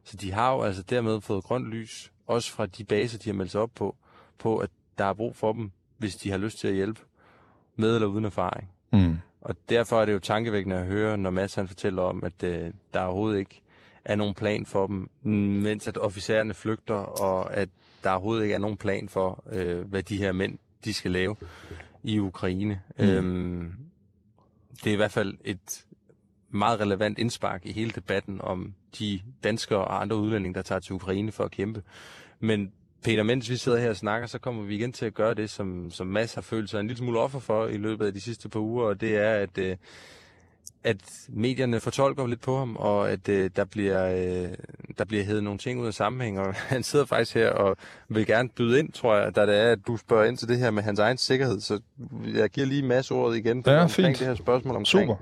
Så 0.05 0.17
de 0.17 0.33
har 0.33 0.53
jo 0.53 0.63
altså 0.63 0.83
dermed 0.83 1.21
fået 1.21 1.45
grønt 1.45 1.67
lys, 1.67 2.13
også 2.27 2.53
fra 2.53 2.67
de 2.67 2.85
baser, 2.85 3.19
de 3.19 3.29
har 3.29 3.35
meldt 3.35 3.53
sig 3.53 3.61
op 3.61 3.71
på, 3.75 3.97
på 4.39 4.59
at 4.59 4.71
der 4.99 5.05
er 5.05 5.15
brug 5.15 5.37
for 5.37 5.53
dem, 5.53 5.71
hvis 5.99 6.17
de 6.17 6.31
har 6.31 6.39
lyst 6.39 6.59
til 6.59 6.69
at 6.69 6.75
hjælpe 6.75 7.01
med 7.77 7.95
eller 7.95 8.09
uden 8.09 8.25
erfaring. 8.25 8.74
Mm. 8.95 9.19
Og 9.41 9.57
derfor 9.69 10.01
er 10.01 10.05
det 10.05 10.13
jo 10.13 10.19
tankevækkende 10.19 10.77
at 10.77 10.87
høre, 10.87 11.19
når 11.19 11.31
Mads 11.31 11.55
han 11.55 11.69
fortæller 11.69 12.03
om, 12.03 12.25
at 12.25 12.43
øh, 12.43 12.71
der 12.95 13.01
overhovedet 13.01 13.39
ikke 13.39 13.63
er 14.05 14.17
nogen 14.17 14.35
plan 14.35 14.67
for 14.67 14.87
dem, 14.87 15.11
mens 15.63 15.89
at 15.89 15.99
officererne 15.99 16.55
flygter, 16.55 16.95
og 16.95 17.57
at 17.57 17.69
der 18.05 18.11
overhovedet 18.11 18.43
ikke 18.43 18.55
er 18.55 18.59
nogen 18.59 18.77
plan 18.77 19.09
for, 19.09 19.45
øh, 19.53 19.81
hvad 19.81 20.03
de 20.03 20.17
her 20.17 20.33
mænd 20.33 20.59
de 20.85 20.95
skal 20.95 21.11
lave 21.11 21.37
i 22.03 22.19
Ukraine. 22.19 22.81
Mm. 22.99 23.05
Øhm, 23.05 23.73
det 24.85 24.87
er 24.91 24.93
i 24.93 24.97
hvert 24.97 25.13
fald 25.13 25.35
et 25.45 25.85
meget 26.51 26.81
relevant 26.81 27.19
indspark 27.19 27.67
i 27.67 27.73
hele 27.73 27.91
debatten 27.91 28.41
om 28.41 28.75
de 28.99 29.21
danskere 29.45 29.79
og 29.79 30.01
andre 30.01 30.17
udlændinge, 30.17 30.55
der 30.55 30.63
tager 30.63 30.79
til 30.79 30.95
Ukraine 30.95 31.33
for 31.33 31.45
at 31.45 31.51
kæmpe. 31.51 31.83
Men 32.41 32.73
Peter, 33.05 33.23
mens 33.23 33.51
vi 33.51 33.57
sidder 33.57 33.79
her 33.79 33.91
og 33.91 33.97
snakker, 33.97 34.27
så 34.27 34.39
kommer 34.39 34.63
vi 34.63 34.75
igen 34.75 34.93
til 34.93 35.07
at 35.07 35.15
gøre 35.15 35.35
det, 35.35 35.51
som, 35.51 35.91
som 35.91 36.07
Mads 36.07 36.35
har 36.35 36.43
følt 36.43 36.71
sig 36.71 36.81
en 36.81 36.87
lille 36.87 36.99
smule 36.99 37.19
offer 37.21 37.39
for 37.39 37.67
i 37.67 37.77
løbet 37.77 38.07
af 38.07 38.13
de 38.13 38.21
sidste 38.21 38.49
par 38.49 38.61
uger, 38.61 38.85
og 38.85 39.01
det 39.01 39.17
er, 39.17 39.35
at, 39.35 39.59
øh, 39.59 39.77
at 40.85 40.97
medierne 41.29 41.81
fortolker 41.81 42.27
lidt 42.27 42.41
på 42.41 42.59
ham, 42.59 42.77
og 42.77 43.11
at 43.11 43.29
øh, 43.29 43.51
der 43.57 43.65
bliver, 43.65 44.07
øh, 44.07 44.49
der 44.99 45.05
bliver 45.05 45.25
hævet 45.25 45.45
nogle 45.45 45.59
ting 45.59 45.81
ud 45.81 45.87
af 45.87 45.95
sammenhæng, 45.95 46.41
og 46.41 46.55
han 46.75 46.83
sidder 46.83 47.05
faktisk 47.05 47.35
her 47.35 47.51
og 47.51 47.77
vil 48.09 48.27
gerne 48.27 48.49
byde 48.49 48.79
ind, 48.79 48.93
tror 48.93 49.17
jeg, 49.17 49.37
da 49.37 49.47
det 49.47 49.57
er, 49.57 49.73
at 49.73 49.79
du 49.87 49.97
spørger 49.97 50.25
ind 50.25 50.37
til 50.37 50.49
det 50.49 50.59
her 50.59 50.71
med 50.71 50.83
hans 50.83 50.99
egen 50.99 51.19
sikkerhed, 51.19 51.61
så 51.61 51.81
jeg 52.35 52.51
giver 52.51 52.67
lige 52.67 52.83
masse 52.83 53.15
ordet 53.15 53.37
igen 53.37 53.63
ja, 53.67 53.83
omkring 53.83 53.91
fint. 53.91 54.19
det 54.19 54.27
her 54.27 54.35
spørgsmål 54.35 54.77
omkring, 54.77 55.09
Super. 55.09 55.17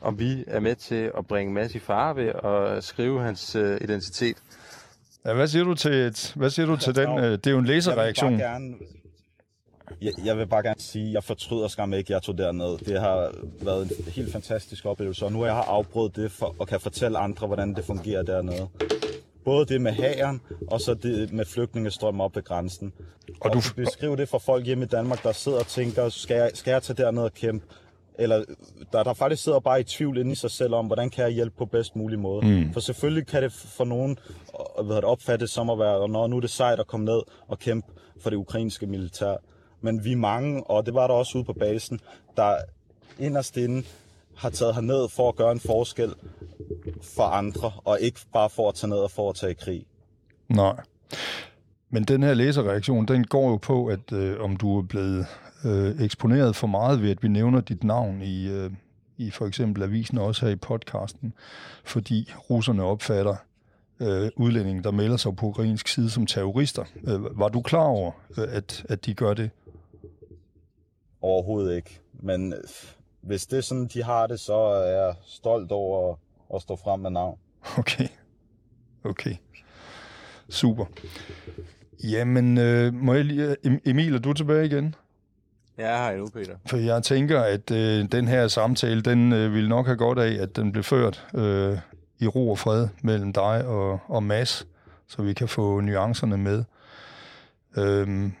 om 0.00 0.18
vi 0.18 0.44
er 0.46 0.60
med 0.60 0.74
til 0.74 1.10
at 1.18 1.26
bringe 1.26 1.52
Mads 1.52 1.74
i 1.74 1.78
fare 1.78 2.16
ved 2.16 2.32
at 2.44 2.84
skrive 2.84 3.22
hans 3.22 3.54
øh, 3.54 3.80
identitet. 3.80 4.36
Ja, 5.26 5.34
hvad 5.34 5.46
siger 5.48 5.64
du 5.64 5.74
til, 5.74 6.16
hvad 6.34 6.50
siger 6.50 6.66
du 6.66 6.76
til 6.76 6.94
den? 6.94 7.18
Øh, 7.18 7.32
det 7.32 7.46
er 7.46 7.50
jo 7.50 7.58
en 7.58 7.64
læserreaktion. 7.64 8.40
Jeg 8.40 8.40
vil 8.40 8.46
bare 8.46 8.52
gerne, 8.52 8.76
jeg, 10.02 10.12
jeg 10.24 10.38
vil 10.38 10.46
bare 10.46 10.62
gerne 10.62 10.80
sige, 10.80 11.06
at 11.08 11.12
jeg 11.12 11.24
fortryder 11.24 11.68
skam 11.68 11.92
ikke, 11.92 12.08
at 12.08 12.10
jeg 12.10 12.22
tog 12.22 12.38
derned. 12.38 12.78
Det 12.78 13.00
har 13.00 13.32
været 13.62 13.82
en 13.82 14.12
helt 14.12 14.32
fantastisk 14.32 14.86
oplevelse, 14.86 15.24
og 15.24 15.32
nu 15.32 15.38
har 15.38 15.46
jeg 15.46 15.64
afbrudt 15.66 16.16
det 16.16 16.32
for, 16.32 16.54
og 16.58 16.68
kan 16.68 16.80
fortælle 16.80 17.18
andre, 17.18 17.46
hvordan 17.46 17.74
det 17.74 17.84
fungerer 17.84 18.22
dernede. 18.22 18.68
Både 19.44 19.66
det 19.66 19.80
med 19.80 19.92
hæren, 19.92 20.40
og 20.70 20.80
så 20.80 20.94
det 20.94 21.32
med 21.32 21.44
flygtningestrøm 21.44 22.20
op 22.20 22.36
ved 22.36 22.42
grænsen. 22.42 22.92
Og, 23.28 23.50
og 23.50 23.52
du 23.52 23.60
beskriver 23.76 24.16
det 24.16 24.28
for 24.28 24.38
folk 24.38 24.66
hjemme 24.66 24.84
i 24.84 24.88
Danmark, 24.88 25.22
der 25.22 25.32
sidder 25.32 25.58
og 25.58 25.66
tænker, 25.66 26.08
skal 26.08 26.36
jeg, 26.36 26.50
skal 26.54 26.70
jeg 26.70 26.82
tage 26.82 27.02
derned 27.02 27.22
og 27.22 27.34
kæmpe? 27.34 27.66
Eller 28.18 28.44
der, 28.92 29.02
der 29.02 29.14
faktisk 29.14 29.42
sidder 29.42 29.60
bare 29.60 29.80
i 29.80 29.84
tvivl 29.84 30.18
inde 30.18 30.32
i 30.32 30.34
sig 30.34 30.50
selv 30.50 30.74
om, 30.74 30.86
hvordan 30.86 31.10
kan 31.10 31.24
jeg 31.24 31.32
hjælpe 31.32 31.56
på 31.58 31.64
bedst 31.64 31.96
mulig 31.96 32.18
måde. 32.18 32.46
Mm. 32.46 32.72
For 32.72 32.80
selvfølgelig 32.80 33.26
kan 33.26 33.42
det 33.42 33.52
for 33.52 33.84
nogen 33.84 34.18
hvad 34.84 34.96
det, 34.96 35.04
opfattes 35.04 35.50
som 35.50 35.70
at 35.70 35.78
være, 35.78 36.08
når 36.08 36.26
nu 36.26 36.36
er 36.36 36.40
det 36.40 36.50
sejt 36.50 36.80
at 36.80 36.86
komme 36.86 37.06
ned 37.06 37.22
og 37.48 37.58
kæmpe 37.58 37.92
for 38.20 38.30
det 38.30 38.36
ukrainske 38.36 38.86
militær. 38.86 39.36
Men 39.80 40.04
vi 40.04 40.12
er 40.12 40.16
mange, 40.16 40.64
og 40.64 40.86
det 40.86 40.94
var 40.94 41.06
der 41.06 41.14
også 41.14 41.38
ude 41.38 41.44
på 41.44 41.52
basen, 41.52 42.00
der 42.36 42.56
inderst 43.18 43.56
inde 43.56 43.86
har 44.36 44.50
taget 44.50 44.74
herned 44.74 45.08
for 45.08 45.28
at 45.28 45.36
gøre 45.36 45.52
en 45.52 45.60
forskel 45.60 46.14
for 47.02 47.22
andre, 47.22 47.72
og 47.84 48.00
ikke 48.00 48.20
bare 48.32 48.50
for 48.50 48.68
at 48.68 48.74
tage 48.74 48.90
ned 48.90 48.98
og 48.98 49.10
foretage 49.10 49.54
krig. 49.54 49.86
Nej. 50.48 50.76
Men 51.94 52.04
den 52.04 52.22
her 52.22 52.34
læserreaktion, 52.34 53.06
den 53.08 53.24
går 53.24 53.50
jo 53.50 53.56
på, 53.56 53.86
at 53.86 54.12
øh, 54.12 54.40
om 54.40 54.56
du 54.56 54.78
er 54.78 54.82
blevet 54.82 55.26
øh, 55.64 56.00
eksponeret 56.00 56.56
for 56.56 56.66
meget 56.66 57.02
ved, 57.02 57.10
at 57.10 57.22
vi 57.22 57.28
nævner 57.28 57.60
dit 57.60 57.84
navn 57.84 58.22
i, 58.22 58.48
øh, 58.48 58.70
i 59.16 59.30
for 59.30 59.46
eksempel 59.46 59.82
avisen 59.82 60.18
og 60.18 60.24
også 60.24 60.46
her 60.46 60.52
i 60.52 60.56
podcasten, 60.56 61.34
fordi 61.84 62.32
russerne 62.50 62.82
opfatter 62.82 63.36
øh, 64.00 64.30
udlændinge, 64.36 64.82
der 64.82 64.90
melder 64.90 65.16
sig 65.16 65.36
på 65.36 65.46
ukrainsk 65.46 65.88
side 65.88 66.10
som 66.10 66.26
terrorister. 66.26 66.84
Øh, 67.04 67.38
var 67.38 67.48
du 67.48 67.62
klar 67.62 67.84
over, 67.84 68.12
øh, 68.38 68.44
at, 68.48 68.86
at 68.88 69.06
de 69.06 69.14
gør 69.14 69.34
det? 69.34 69.50
Overhovedet 71.22 71.76
ikke. 71.76 72.00
Men 72.12 72.52
øh, 72.52 72.58
hvis 73.20 73.46
det 73.46 73.56
er 73.56 73.62
sådan, 73.62 73.86
de 73.86 74.02
har 74.02 74.26
det, 74.26 74.40
så 74.40 74.54
er 74.54 75.04
jeg 75.04 75.14
stolt 75.24 75.72
over 75.72 76.16
at 76.54 76.62
stå 76.62 76.76
frem 76.76 77.00
med 77.00 77.10
navn. 77.10 77.38
Okay. 77.78 78.08
Okay. 79.04 79.34
Super. 80.48 80.84
Jamen, 82.02 82.58
øh, 82.58 82.94
må 82.94 83.14
jeg 83.14 83.24
lige... 83.24 83.56
Emil, 83.84 84.14
er 84.14 84.18
du 84.18 84.32
tilbage 84.32 84.66
igen? 84.66 84.94
Ja, 85.78 85.96
hej 85.96 86.16
nu, 86.16 86.28
Peter. 86.28 86.54
For 86.66 86.76
jeg 86.76 87.02
tænker, 87.02 87.40
at 87.40 87.70
øh, 87.70 88.04
den 88.12 88.28
her 88.28 88.48
samtale, 88.48 89.02
den 89.02 89.32
øh, 89.32 89.54
vil 89.54 89.68
nok 89.68 89.86
have 89.86 89.96
godt 89.96 90.18
af, 90.18 90.42
at 90.42 90.56
den 90.56 90.72
blev 90.72 90.84
ført 90.84 91.26
øh, 91.34 91.78
i 92.18 92.26
ro 92.26 92.50
og 92.50 92.58
fred 92.58 92.88
mellem 93.02 93.32
dig 93.32 93.66
og, 93.66 94.00
og 94.06 94.22
Mads, 94.22 94.66
så 95.08 95.22
vi 95.22 95.32
kan 95.32 95.48
få 95.48 95.80
nuancerne 95.80 96.36
med. 96.36 96.64
Øhm, 97.76 98.32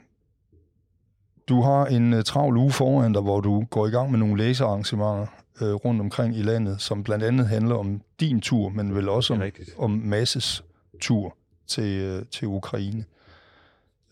du 1.48 1.62
har 1.62 1.86
en 1.86 2.12
uh, 2.12 2.22
travl 2.22 2.56
uge 2.56 2.72
foran 2.72 3.12
dig, 3.12 3.22
hvor 3.22 3.40
du 3.40 3.64
går 3.70 3.86
i 3.86 3.90
gang 3.90 4.10
med 4.10 4.18
nogle 4.18 4.36
læsearrangementer 4.36 5.26
uh, 5.60 5.68
rundt 5.68 6.00
omkring 6.00 6.36
i 6.36 6.42
landet, 6.42 6.80
som 6.80 7.04
blandt 7.04 7.24
andet 7.24 7.46
handler 7.46 7.74
om 7.74 8.00
din 8.20 8.40
tur, 8.40 8.68
men 8.68 8.94
vel 8.94 9.08
også 9.08 9.34
om, 9.34 9.42
om 9.78 9.90
Masses 9.90 10.64
tur 11.00 11.36
til, 11.66 12.16
uh, 12.16 12.26
til 12.30 12.48
Ukraine. 12.48 13.04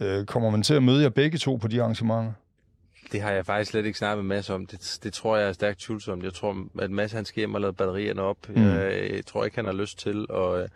Uh, 0.01 0.25
kommer 0.27 0.51
man 0.51 0.63
til 0.63 0.75
at 0.75 0.83
møde 0.83 1.03
jer 1.03 1.09
begge 1.09 1.39
to 1.39 1.57
på 1.57 1.69
de 1.69 1.83
arrangementer? 1.83 2.33
Det 3.13 3.21
har 3.21 3.31
jeg 3.31 3.47
faktisk 3.47 3.71
slet 3.71 3.87
ikke 3.87 3.99
snakket 3.99 4.25
med 4.25 4.37
Mads 4.37 4.51
om. 4.51 4.67
Det, 4.67 4.99
det 5.03 5.13
tror 5.13 5.37
jeg 5.37 5.49
er 5.49 5.53
stærkt 5.53 5.81
tvivlsomt. 5.81 6.25
Jeg 6.25 6.35
tror, 6.35 6.57
at 6.79 6.91
Mads 6.91 7.13
han 7.13 7.25
skal 7.25 7.41
hjem 7.41 7.55
og 7.55 7.61
lade 7.61 7.73
batterierne 7.73 8.23
op. 8.23 8.37
Mm. 8.49 8.63
Jeg, 8.63 9.11
jeg 9.13 9.27
tror 9.27 9.45
ikke, 9.45 9.57
han 9.57 9.65
har 9.65 9.73
lyst 9.73 9.99
til 9.99 10.27
at, 10.35 10.71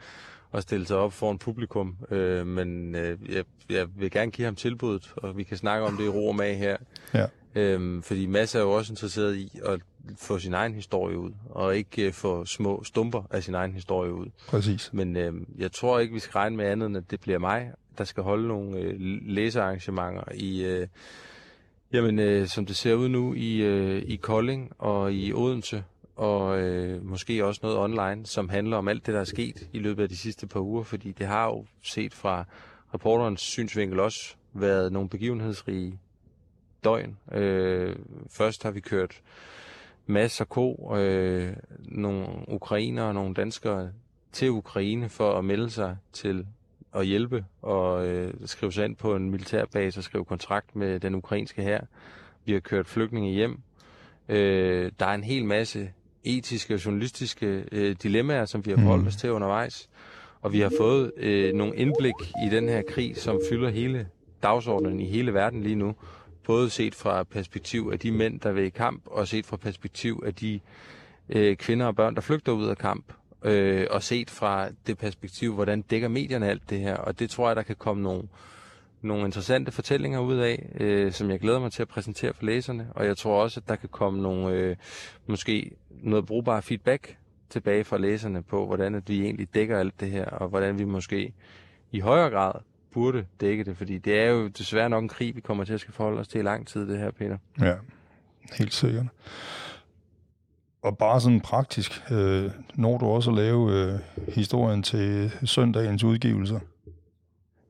at 0.55 0.63
stille 0.63 0.87
sig 0.87 0.97
op 0.97 1.13
for 1.13 1.31
en 1.31 1.39
publikum. 1.39 1.97
Øh, 2.11 2.47
men 2.47 2.95
øh, 2.95 3.19
jeg, 3.35 3.45
jeg 3.71 3.87
vil 3.97 4.11
gerne 4.11 4.31
give 4.31 4.45
ham 4.45 4.55
tilbuddet, 4.55 5.13
og 5.17 5.37
vi 5.37 5.43
kan 5.43 5.57
snakke 5.57 5.87
om 5.87 5.97
det 5.97 6.05
i 6.05 6.09
ro 6.09 6.29
og 6.29 6.37
mag 6.37 6.59
her. 6.59 6.77
Ja. 7.15 7.27
Øhm, 7.55 8.03
fordi 8.03 8.27
Mads 8.27 8.55
er 8.55 8.61
jo 8.61 8.71
også 8.71 8.93
interesseret 8.93 9.37
i 9.37 9.61
at 9.65 9.81
få 10.19 10.39
sin 10.39 10.55
egen 10.55 10.75
historie 10.75 11.19
ud, 11.19 11.31
og 11.51 11.77
ikke 11.77 12.07
øh, 12.07 12.13
få 12.13 12.45
små 12.45 12.85
stumper 12.85 13.23
af 13.31 13.43
sin 13.43 13.55
egen 13.55 13.73
historie 13.73 14.13
ud. 14.13 14.27
Præcis. 14.49 14.91
Men 14.93 15.17
øh, 15.17 15.33
jeg 15.59 15.73
tror 15.73 15.99
ikke, 15.99 16.15
vi 16.15 16.21
skal 16.21 16.33
regne 16.33 16.57
med 16.57 16.65
andet, 16.65 16.87
end 16.87 16.97
at 16.97 17.11
det 17.11 17.21
bliver 17.21 17.39
mig, 17.39 17.73
der 17.99 18.05
skal 18.05 18.23
holde 18.23 18.49
nogle 18.49 18.79
øh, 18.79 18.95
læsearrangementer 19.27 20.25
i... 20.35 20.65
Øh, 20.65 20.87
Jamen, 21.93 22.19
øh, 22.19 22.47
som 22.47 22.67
det 22.67 22.77
ser 22.77 22.95
ud 22.95 23.09
nu 23.09 23.35
i, 23.35 23.63
øh, 23.63 24.03
i 24.03 24.17
Kolding 24.17 24.73
og 24.79 25.13
i 25.13 25.33
Odense, 25.33 25.85
og 26.17 26.61
øh, 26.61 27.05
måske 27.05 27.45
også 27.45 27.61
noget 27.63 27.79
online, 27.79 28.27
som 28.27 28.49
handler 28.49 28.77
om 28.77 28.89
alt 28.89 29.07
det, 29.07 29.15
der 29.15 29.21
er 29.21 29.25
sket 29.25 29.69
i 29.73 29.79
løbet 29.79 30.03
af 30.03 30.09
de 30.09 30.17
sidste 30.17 30.47
par 30.47 30.61
uger, 30.61 30.83
fordi 30.83 31.13
det 31.13 31.27
har 31.27 31.47
jo 31.47 31.67
set 31.83 32.15
fra 32.15 32.45
reporterens 32.95 33.41
synsvinkel 33.41 34.01
også 34.01 34.35
været 34.53 34.93
nogle 34.93 35.09
begivenhedsrige 35.09 35.99
døgn. 36.85 37.17
Øh, 37.33 37.97
først 38.31 38.63
har 38.63 38.71
vi 38.71 38.81
kørt 38.81 39.21
masser 40.07 40.45
ko, 40.45 40.97
øh, 40.97 41.57
nogle 41.79 42.29
ukrainere 42.49 43.07
og 43.07 43.15
nogle 43.15 43.35
danskere 43.35 43.93
til 44.33 44.51
Ukraine 44.51 45.09
for 45.09 45.39
at 45.39 45.45
melde 45.45 45.71
sig 45.71 45.97
til 46.13 46.47
at 46.95 47.07
hjælpe 47.07 47.45
og 47.63 48.07
øh, 48.07 48.35
skrive 48.45 48.73
sig 48.73 48.85
ind 48.85 48.97
på 48.97 49.17
en 49.17 49.31
militærbase 49.31 50.01
og 50.01 50.05
skrive 50.05 50.25
kontrakt 50.25 50.77
med 50.77 51.01
den 51.01 51.15
ukrainske 51.15 51.63
her. 51.63 51.81
Vi 52.45 52.53
har 52.53 52.61
kørt 52.61 52.87
flygtninge 52.87 53.33
hjem. 53.33 53.61
Øh, 54.29 54.93
der 54.99 55.07
er 55.07 55.15
en 55.15 55.25
hel 55.25 55.45
masse 55.45 55.91
etiske 56.25 56.75
og 56.75 56.85
journalistiske 56.85 57.65
øh, 57.73 57.97
dilemmaer, 58.03 58.45
som 58.45 58.67
vi 58.67 58.71
har 58.71 58.79
forholdt 58.79 59.03
mm. 59.03 59.09
os 59.09 59.17
til 59.17 59.33
undervejs. 59.33 59.89
Og 60.41 60.53
vi 60.53 60.61
har 60.61 60.73
fået 60.79 61.13
øh, 61.17 61.55
nogle 61.55 61.77
indblik 61.77 62.15
i 62.47 62.51
den 62.51 62.69
her 62.69 62.83
krig, 62.89 63.17
som 63.17 63.41
fylder 63.51 63.71
hele 63.71 64.09
dagsordenen 64.43 65.01
i 65.01 65.07
hele 65.07 65.35
verden 65.35 65.63
lige 65.63 65.75
nu. 65.75 65.95
Både 66.47 66.71
set 66.71 66.95
fra 66.95 67.23
perspektiv 67.23 67.91
af 67.93 67.99
de 67.99 68.13
mænd, 68.13 68.41
der 68.41 68.53
vil 68.53 68.65
i 68.65 68.69
kamp, 68.69 69.03
og 69.07 69.29
set 69.29 69.47
fra 69.47 69.57
perspektiv 69.57 70.23
af 70.27 70.35
de 70.35 70.61
øh, 71.29 71.57
kvinder 71.57 71.87
og 71.87 71.97
børn, 71.97 72.15
der 72.15 72.21
flygter 72.21 72.53
ud 72.53 72.67
af 72.67 72.79
kamp 72.79 73.05
øh, 73.45 73.87
og 73.91 74.03
set 74.03 74.31
fra 74.31 74.69
det 74.87 74.99
perspektiv, 74.99 75.55
hvordan 75.55 75.83
dækker 75.83 76.09
medierne 76.09 76.49
alt 76.49 76.71
det 76.71 76.81
her. 76.81 76.97
Og 76.97 77.19
det 77.19 77.31
tror 77.31 77.49
jeg, 77.49 77.57
der 77.57 77.63
kan 77.63 77.77
komme 77.77 78.03
nogle, 78.03 78.23
nogle 79.03 79.25
interessante 79.25 79.73
fortællinger 79.73 80.21
ud 80.21 80.37
af, 80.37 80.69
øh, 80.81 81.13
som 81.13 81.31
jeg 81.31 81.41
glæder 81.41 81.61
mig 81.61 81.73
til 81.73 81.83
at 81.83 81.89
præsentere 81.89 82.35
for 82.35 82.45
læserne. 82.45 82.89
Og 82.91 83.07
jeg 83.07 83.17
tror 83.17 83.43
også, 83.43 83.61
at 83.61 83.69
der 83.69 83.77
kan 83.77 83.89
komme 83.89 84.23
nogle, 84.23 84.55
øh, 84.55 84.77
måske 85.27 85.71
noget 85.91 86.27
brugbar 86.27 86.61
feedback 86.61 87.17
tilbage 87.51 87.85
fra 87.85 87.99
læserne 87.99 88.43
på, 88.43 88.67
hvordan 88.67 88.95
at 88.95 89.09
vi 89.09 89.23
egentlig 89.23 89.55
dækker 89.55 89.79
alt 89.79 90.01
det 90.01 90.11
her, 90.11 90.25
og 90.25 90.49
hvordan 90.49 90.79
vi 90.79 90.85
måske 90.85 91.33
i 91.93 92.01
højere 92.01 92.31
grad 92.31 92.53
burde 92.93 93.27
dække 93.41 93.65
det, 93.65 93.77
fordi 93.77 93.99
det 93.99 94.19
er 94.19 94.31
jo 94.31 94.49
desværre 94.49 94.91
nok 94.91 95.03
en 95.03 95.09
krig, 95.09 95.37
vi 95.37 95.41
kommer 95.41 95.65
til 95.65 95.75
at 95.75 95.81
skal 95.81 95.95
forholde 95.95 96.21
os 96.21 96.29
til 96.29 96.39
i 96.39 96.43
lang 96.43 96.67
tid, 96.67 96.89
det 96.89 96.99
her, 96.99 97.11
Peter. 97.11 97.39
Ja, 97.61 97.75
helt 98.59 98.75
sikkert. 98.75 99.07
Og 100.85 100.99
bare 100.99 101.21
sådan 101.21 101.41
praktisk, 101.41 102.03
øh, 102.11 102.51
når 102.75 102.99
du 102.99 103.07
også 103.07 103.31
at 103.31 103.37
lave 103.37 103.73
øh, 103.73 103.99
historien 104.35 104.83
til 104.83 105.33
søndagens 105.45 106.05
udgivelser? 106.05 106.61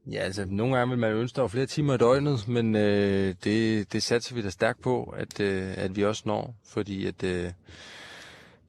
Ja, 0.07 0.18
altså 0.18 0.44
nogle 0.48 0.77
gange 0.77 0.90
vil 0.90 0.98
man 0.98 1.12
ønske, 1.12 1.37
der 1.37 1.48
flere 1.48 1.66
timer 1.66 1.94
i 1.94 1.98
døgnet, 1.98 2.48
men 2.48 2.77
øh, 2.77 3.35
det, 3.44 3.92
det 3.92 4.03
satser 4.03 4.35
vi 4.35 4.42
da 4.42 4.50
stærkt 4.50 4.83
på, 4.83 5.14
at, 5.16 5.40
øh, 5.40 5.74
at 5.77 5.96
vi 5.96 6.05
også 6.05 6.22
når, 6.27 6.55
fordi 6.64 7.07
at, 7.07 7.24
øh, 7.24 7.50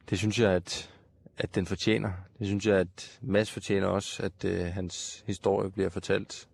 det 0.09 0.17
synes 0.17 0.39
jeg, 0.39 0.51
at, 0.51 0.89
at 1.37 1.55
den 1.55 1.65
fortjener. 1.65 2.11
Det 2.39 2.47
synes 2.47 2.65
jeg, 2.65 2.77
at 2.77 3.19
Mads 3.21 3.51
fortjener 3.51 3.87
også, 3.87 4.23
at 4.23 4.45
øh, 4.45 4.65
hans 4.65 5.23
historie 5.27 5.71
bliver 5.71 5.89
fortalt. 5.89 6.47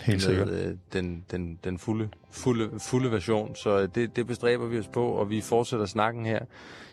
Helt 0.00 0.22
sikkert. 0.22 0.48
Med, 0.48 0.64
øh, 0.64 0.76
den, 0.92 1.24
den, 1.30 1.58
den 1.64 1.78
fulde, 1.78 2.08
fulde, 2.30 2.70
fulde 2.80 3.10
version, 3.10 3.56
så 3.56 3.86
det, 3.86 4.16
det 4.16 4.26
bestræber 4.26 4.66
vi 4.66 4.78
os 4.78 4.88
på, 4.88 5.06
og 5.06 5.30
vi 5.30 5.40
fortsætter 5.40 5.86
snakken 5.86 6.26
her 6.26 6.40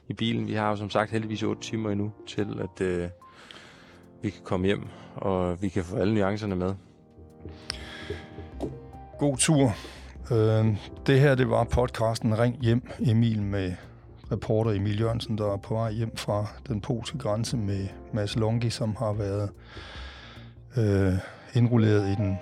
i 0.08 0.14
bilen. 0.14 0.48
Vi 0.48 0.54
har 0.54 0.70
jo 0.70 0.76
som 0.76 0.90
sagt 0.90 1.12
heldigvis 1.12 1.44
8 1.44 1.62
timer 1.62 1.90
endnu 1.90 2.12
til, 2.28 2.60
at 2.62 2.82
øh, 2.82 3.10
vi 4.22 4.30
kan 4.30 4.42
komme 4.44 4.66
hjem, 4.66 4.88
og 5.16 5.62
vi 5.62 5.70
kan 5.70 5.84
få 5.84 5.96
alle 5.96 6.14
nuancerne 6.14 6.56
med. 6.56 6.74
God 9.20 9.38
tur. 9.38 9.72
Øh, 10.32 10.78
det 11.08 11.20
her, 11.20 11.36
det 11.36 11.50
var 11.50 11.64
podcasten 11.64 12.40
Ring 12.40 12.58
Hjem, 12.62 12.90
Emil 13.00 13.42
med 13.42 13.74
reporter 14.32 14.72
Emil 14.72 15.00
Jørgensen, 15.00 15.38
der 15.38 15.54
er 15.54 15.58
på 15.58 15.74
vej 15.74 15.92
hjem 15.92 16.18
fra 16.18 16.48
den 16.68 16.82
polske 16.82 17.18
grænse 17.18 17.58
med 17.58 17.88
Mads 18.14 18.36
Longi, 18.36 18.70
som 18.70 18.96
har 18.96 19.14
været 19.14 19.50
øh, 20.78 21.14
indrulleret 21.54 22.12
i 22.12 22.16
den 22.16 22.38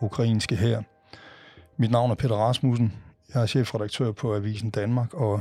ukrainske 0.00 0.56
her. 0.56 0.82
Mit 1.76 1.90
navn 1.90 2.10
er 2.10 2.14
Peter 2.14 2.34
Rasmussen. 2.34 2.92
Jeg 3.34 3.42
er 3.42 3.46
chefredaktør 3.46 4.12
på 4.12 4.34
Avisen 4.34 4.70
Danmark, 4.70 5.14
og 5.14 5.40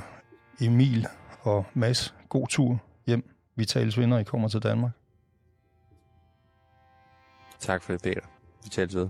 Emil 0.62 1.08
og 1.42 1.66
Mads, 1.74 2.16
god 2.30 2.48
tur 2.48 2.80
hjem. 3.08 3.36
Vi 3.56 3.66
tales 3.66 3.98
vinder, 3.98 4.18
I 4.18 4.24
kommer 4.24 4.48
til 4.48 4.64
Danmark. 4.64 4.92
Tak 7.60 7.84
for 7.84 7.94
det, 7.94 8.02
Peter. 8.02 8.22
Vi 8.64 8.70
tales 8.70 8.96
ved. 8.96 9.10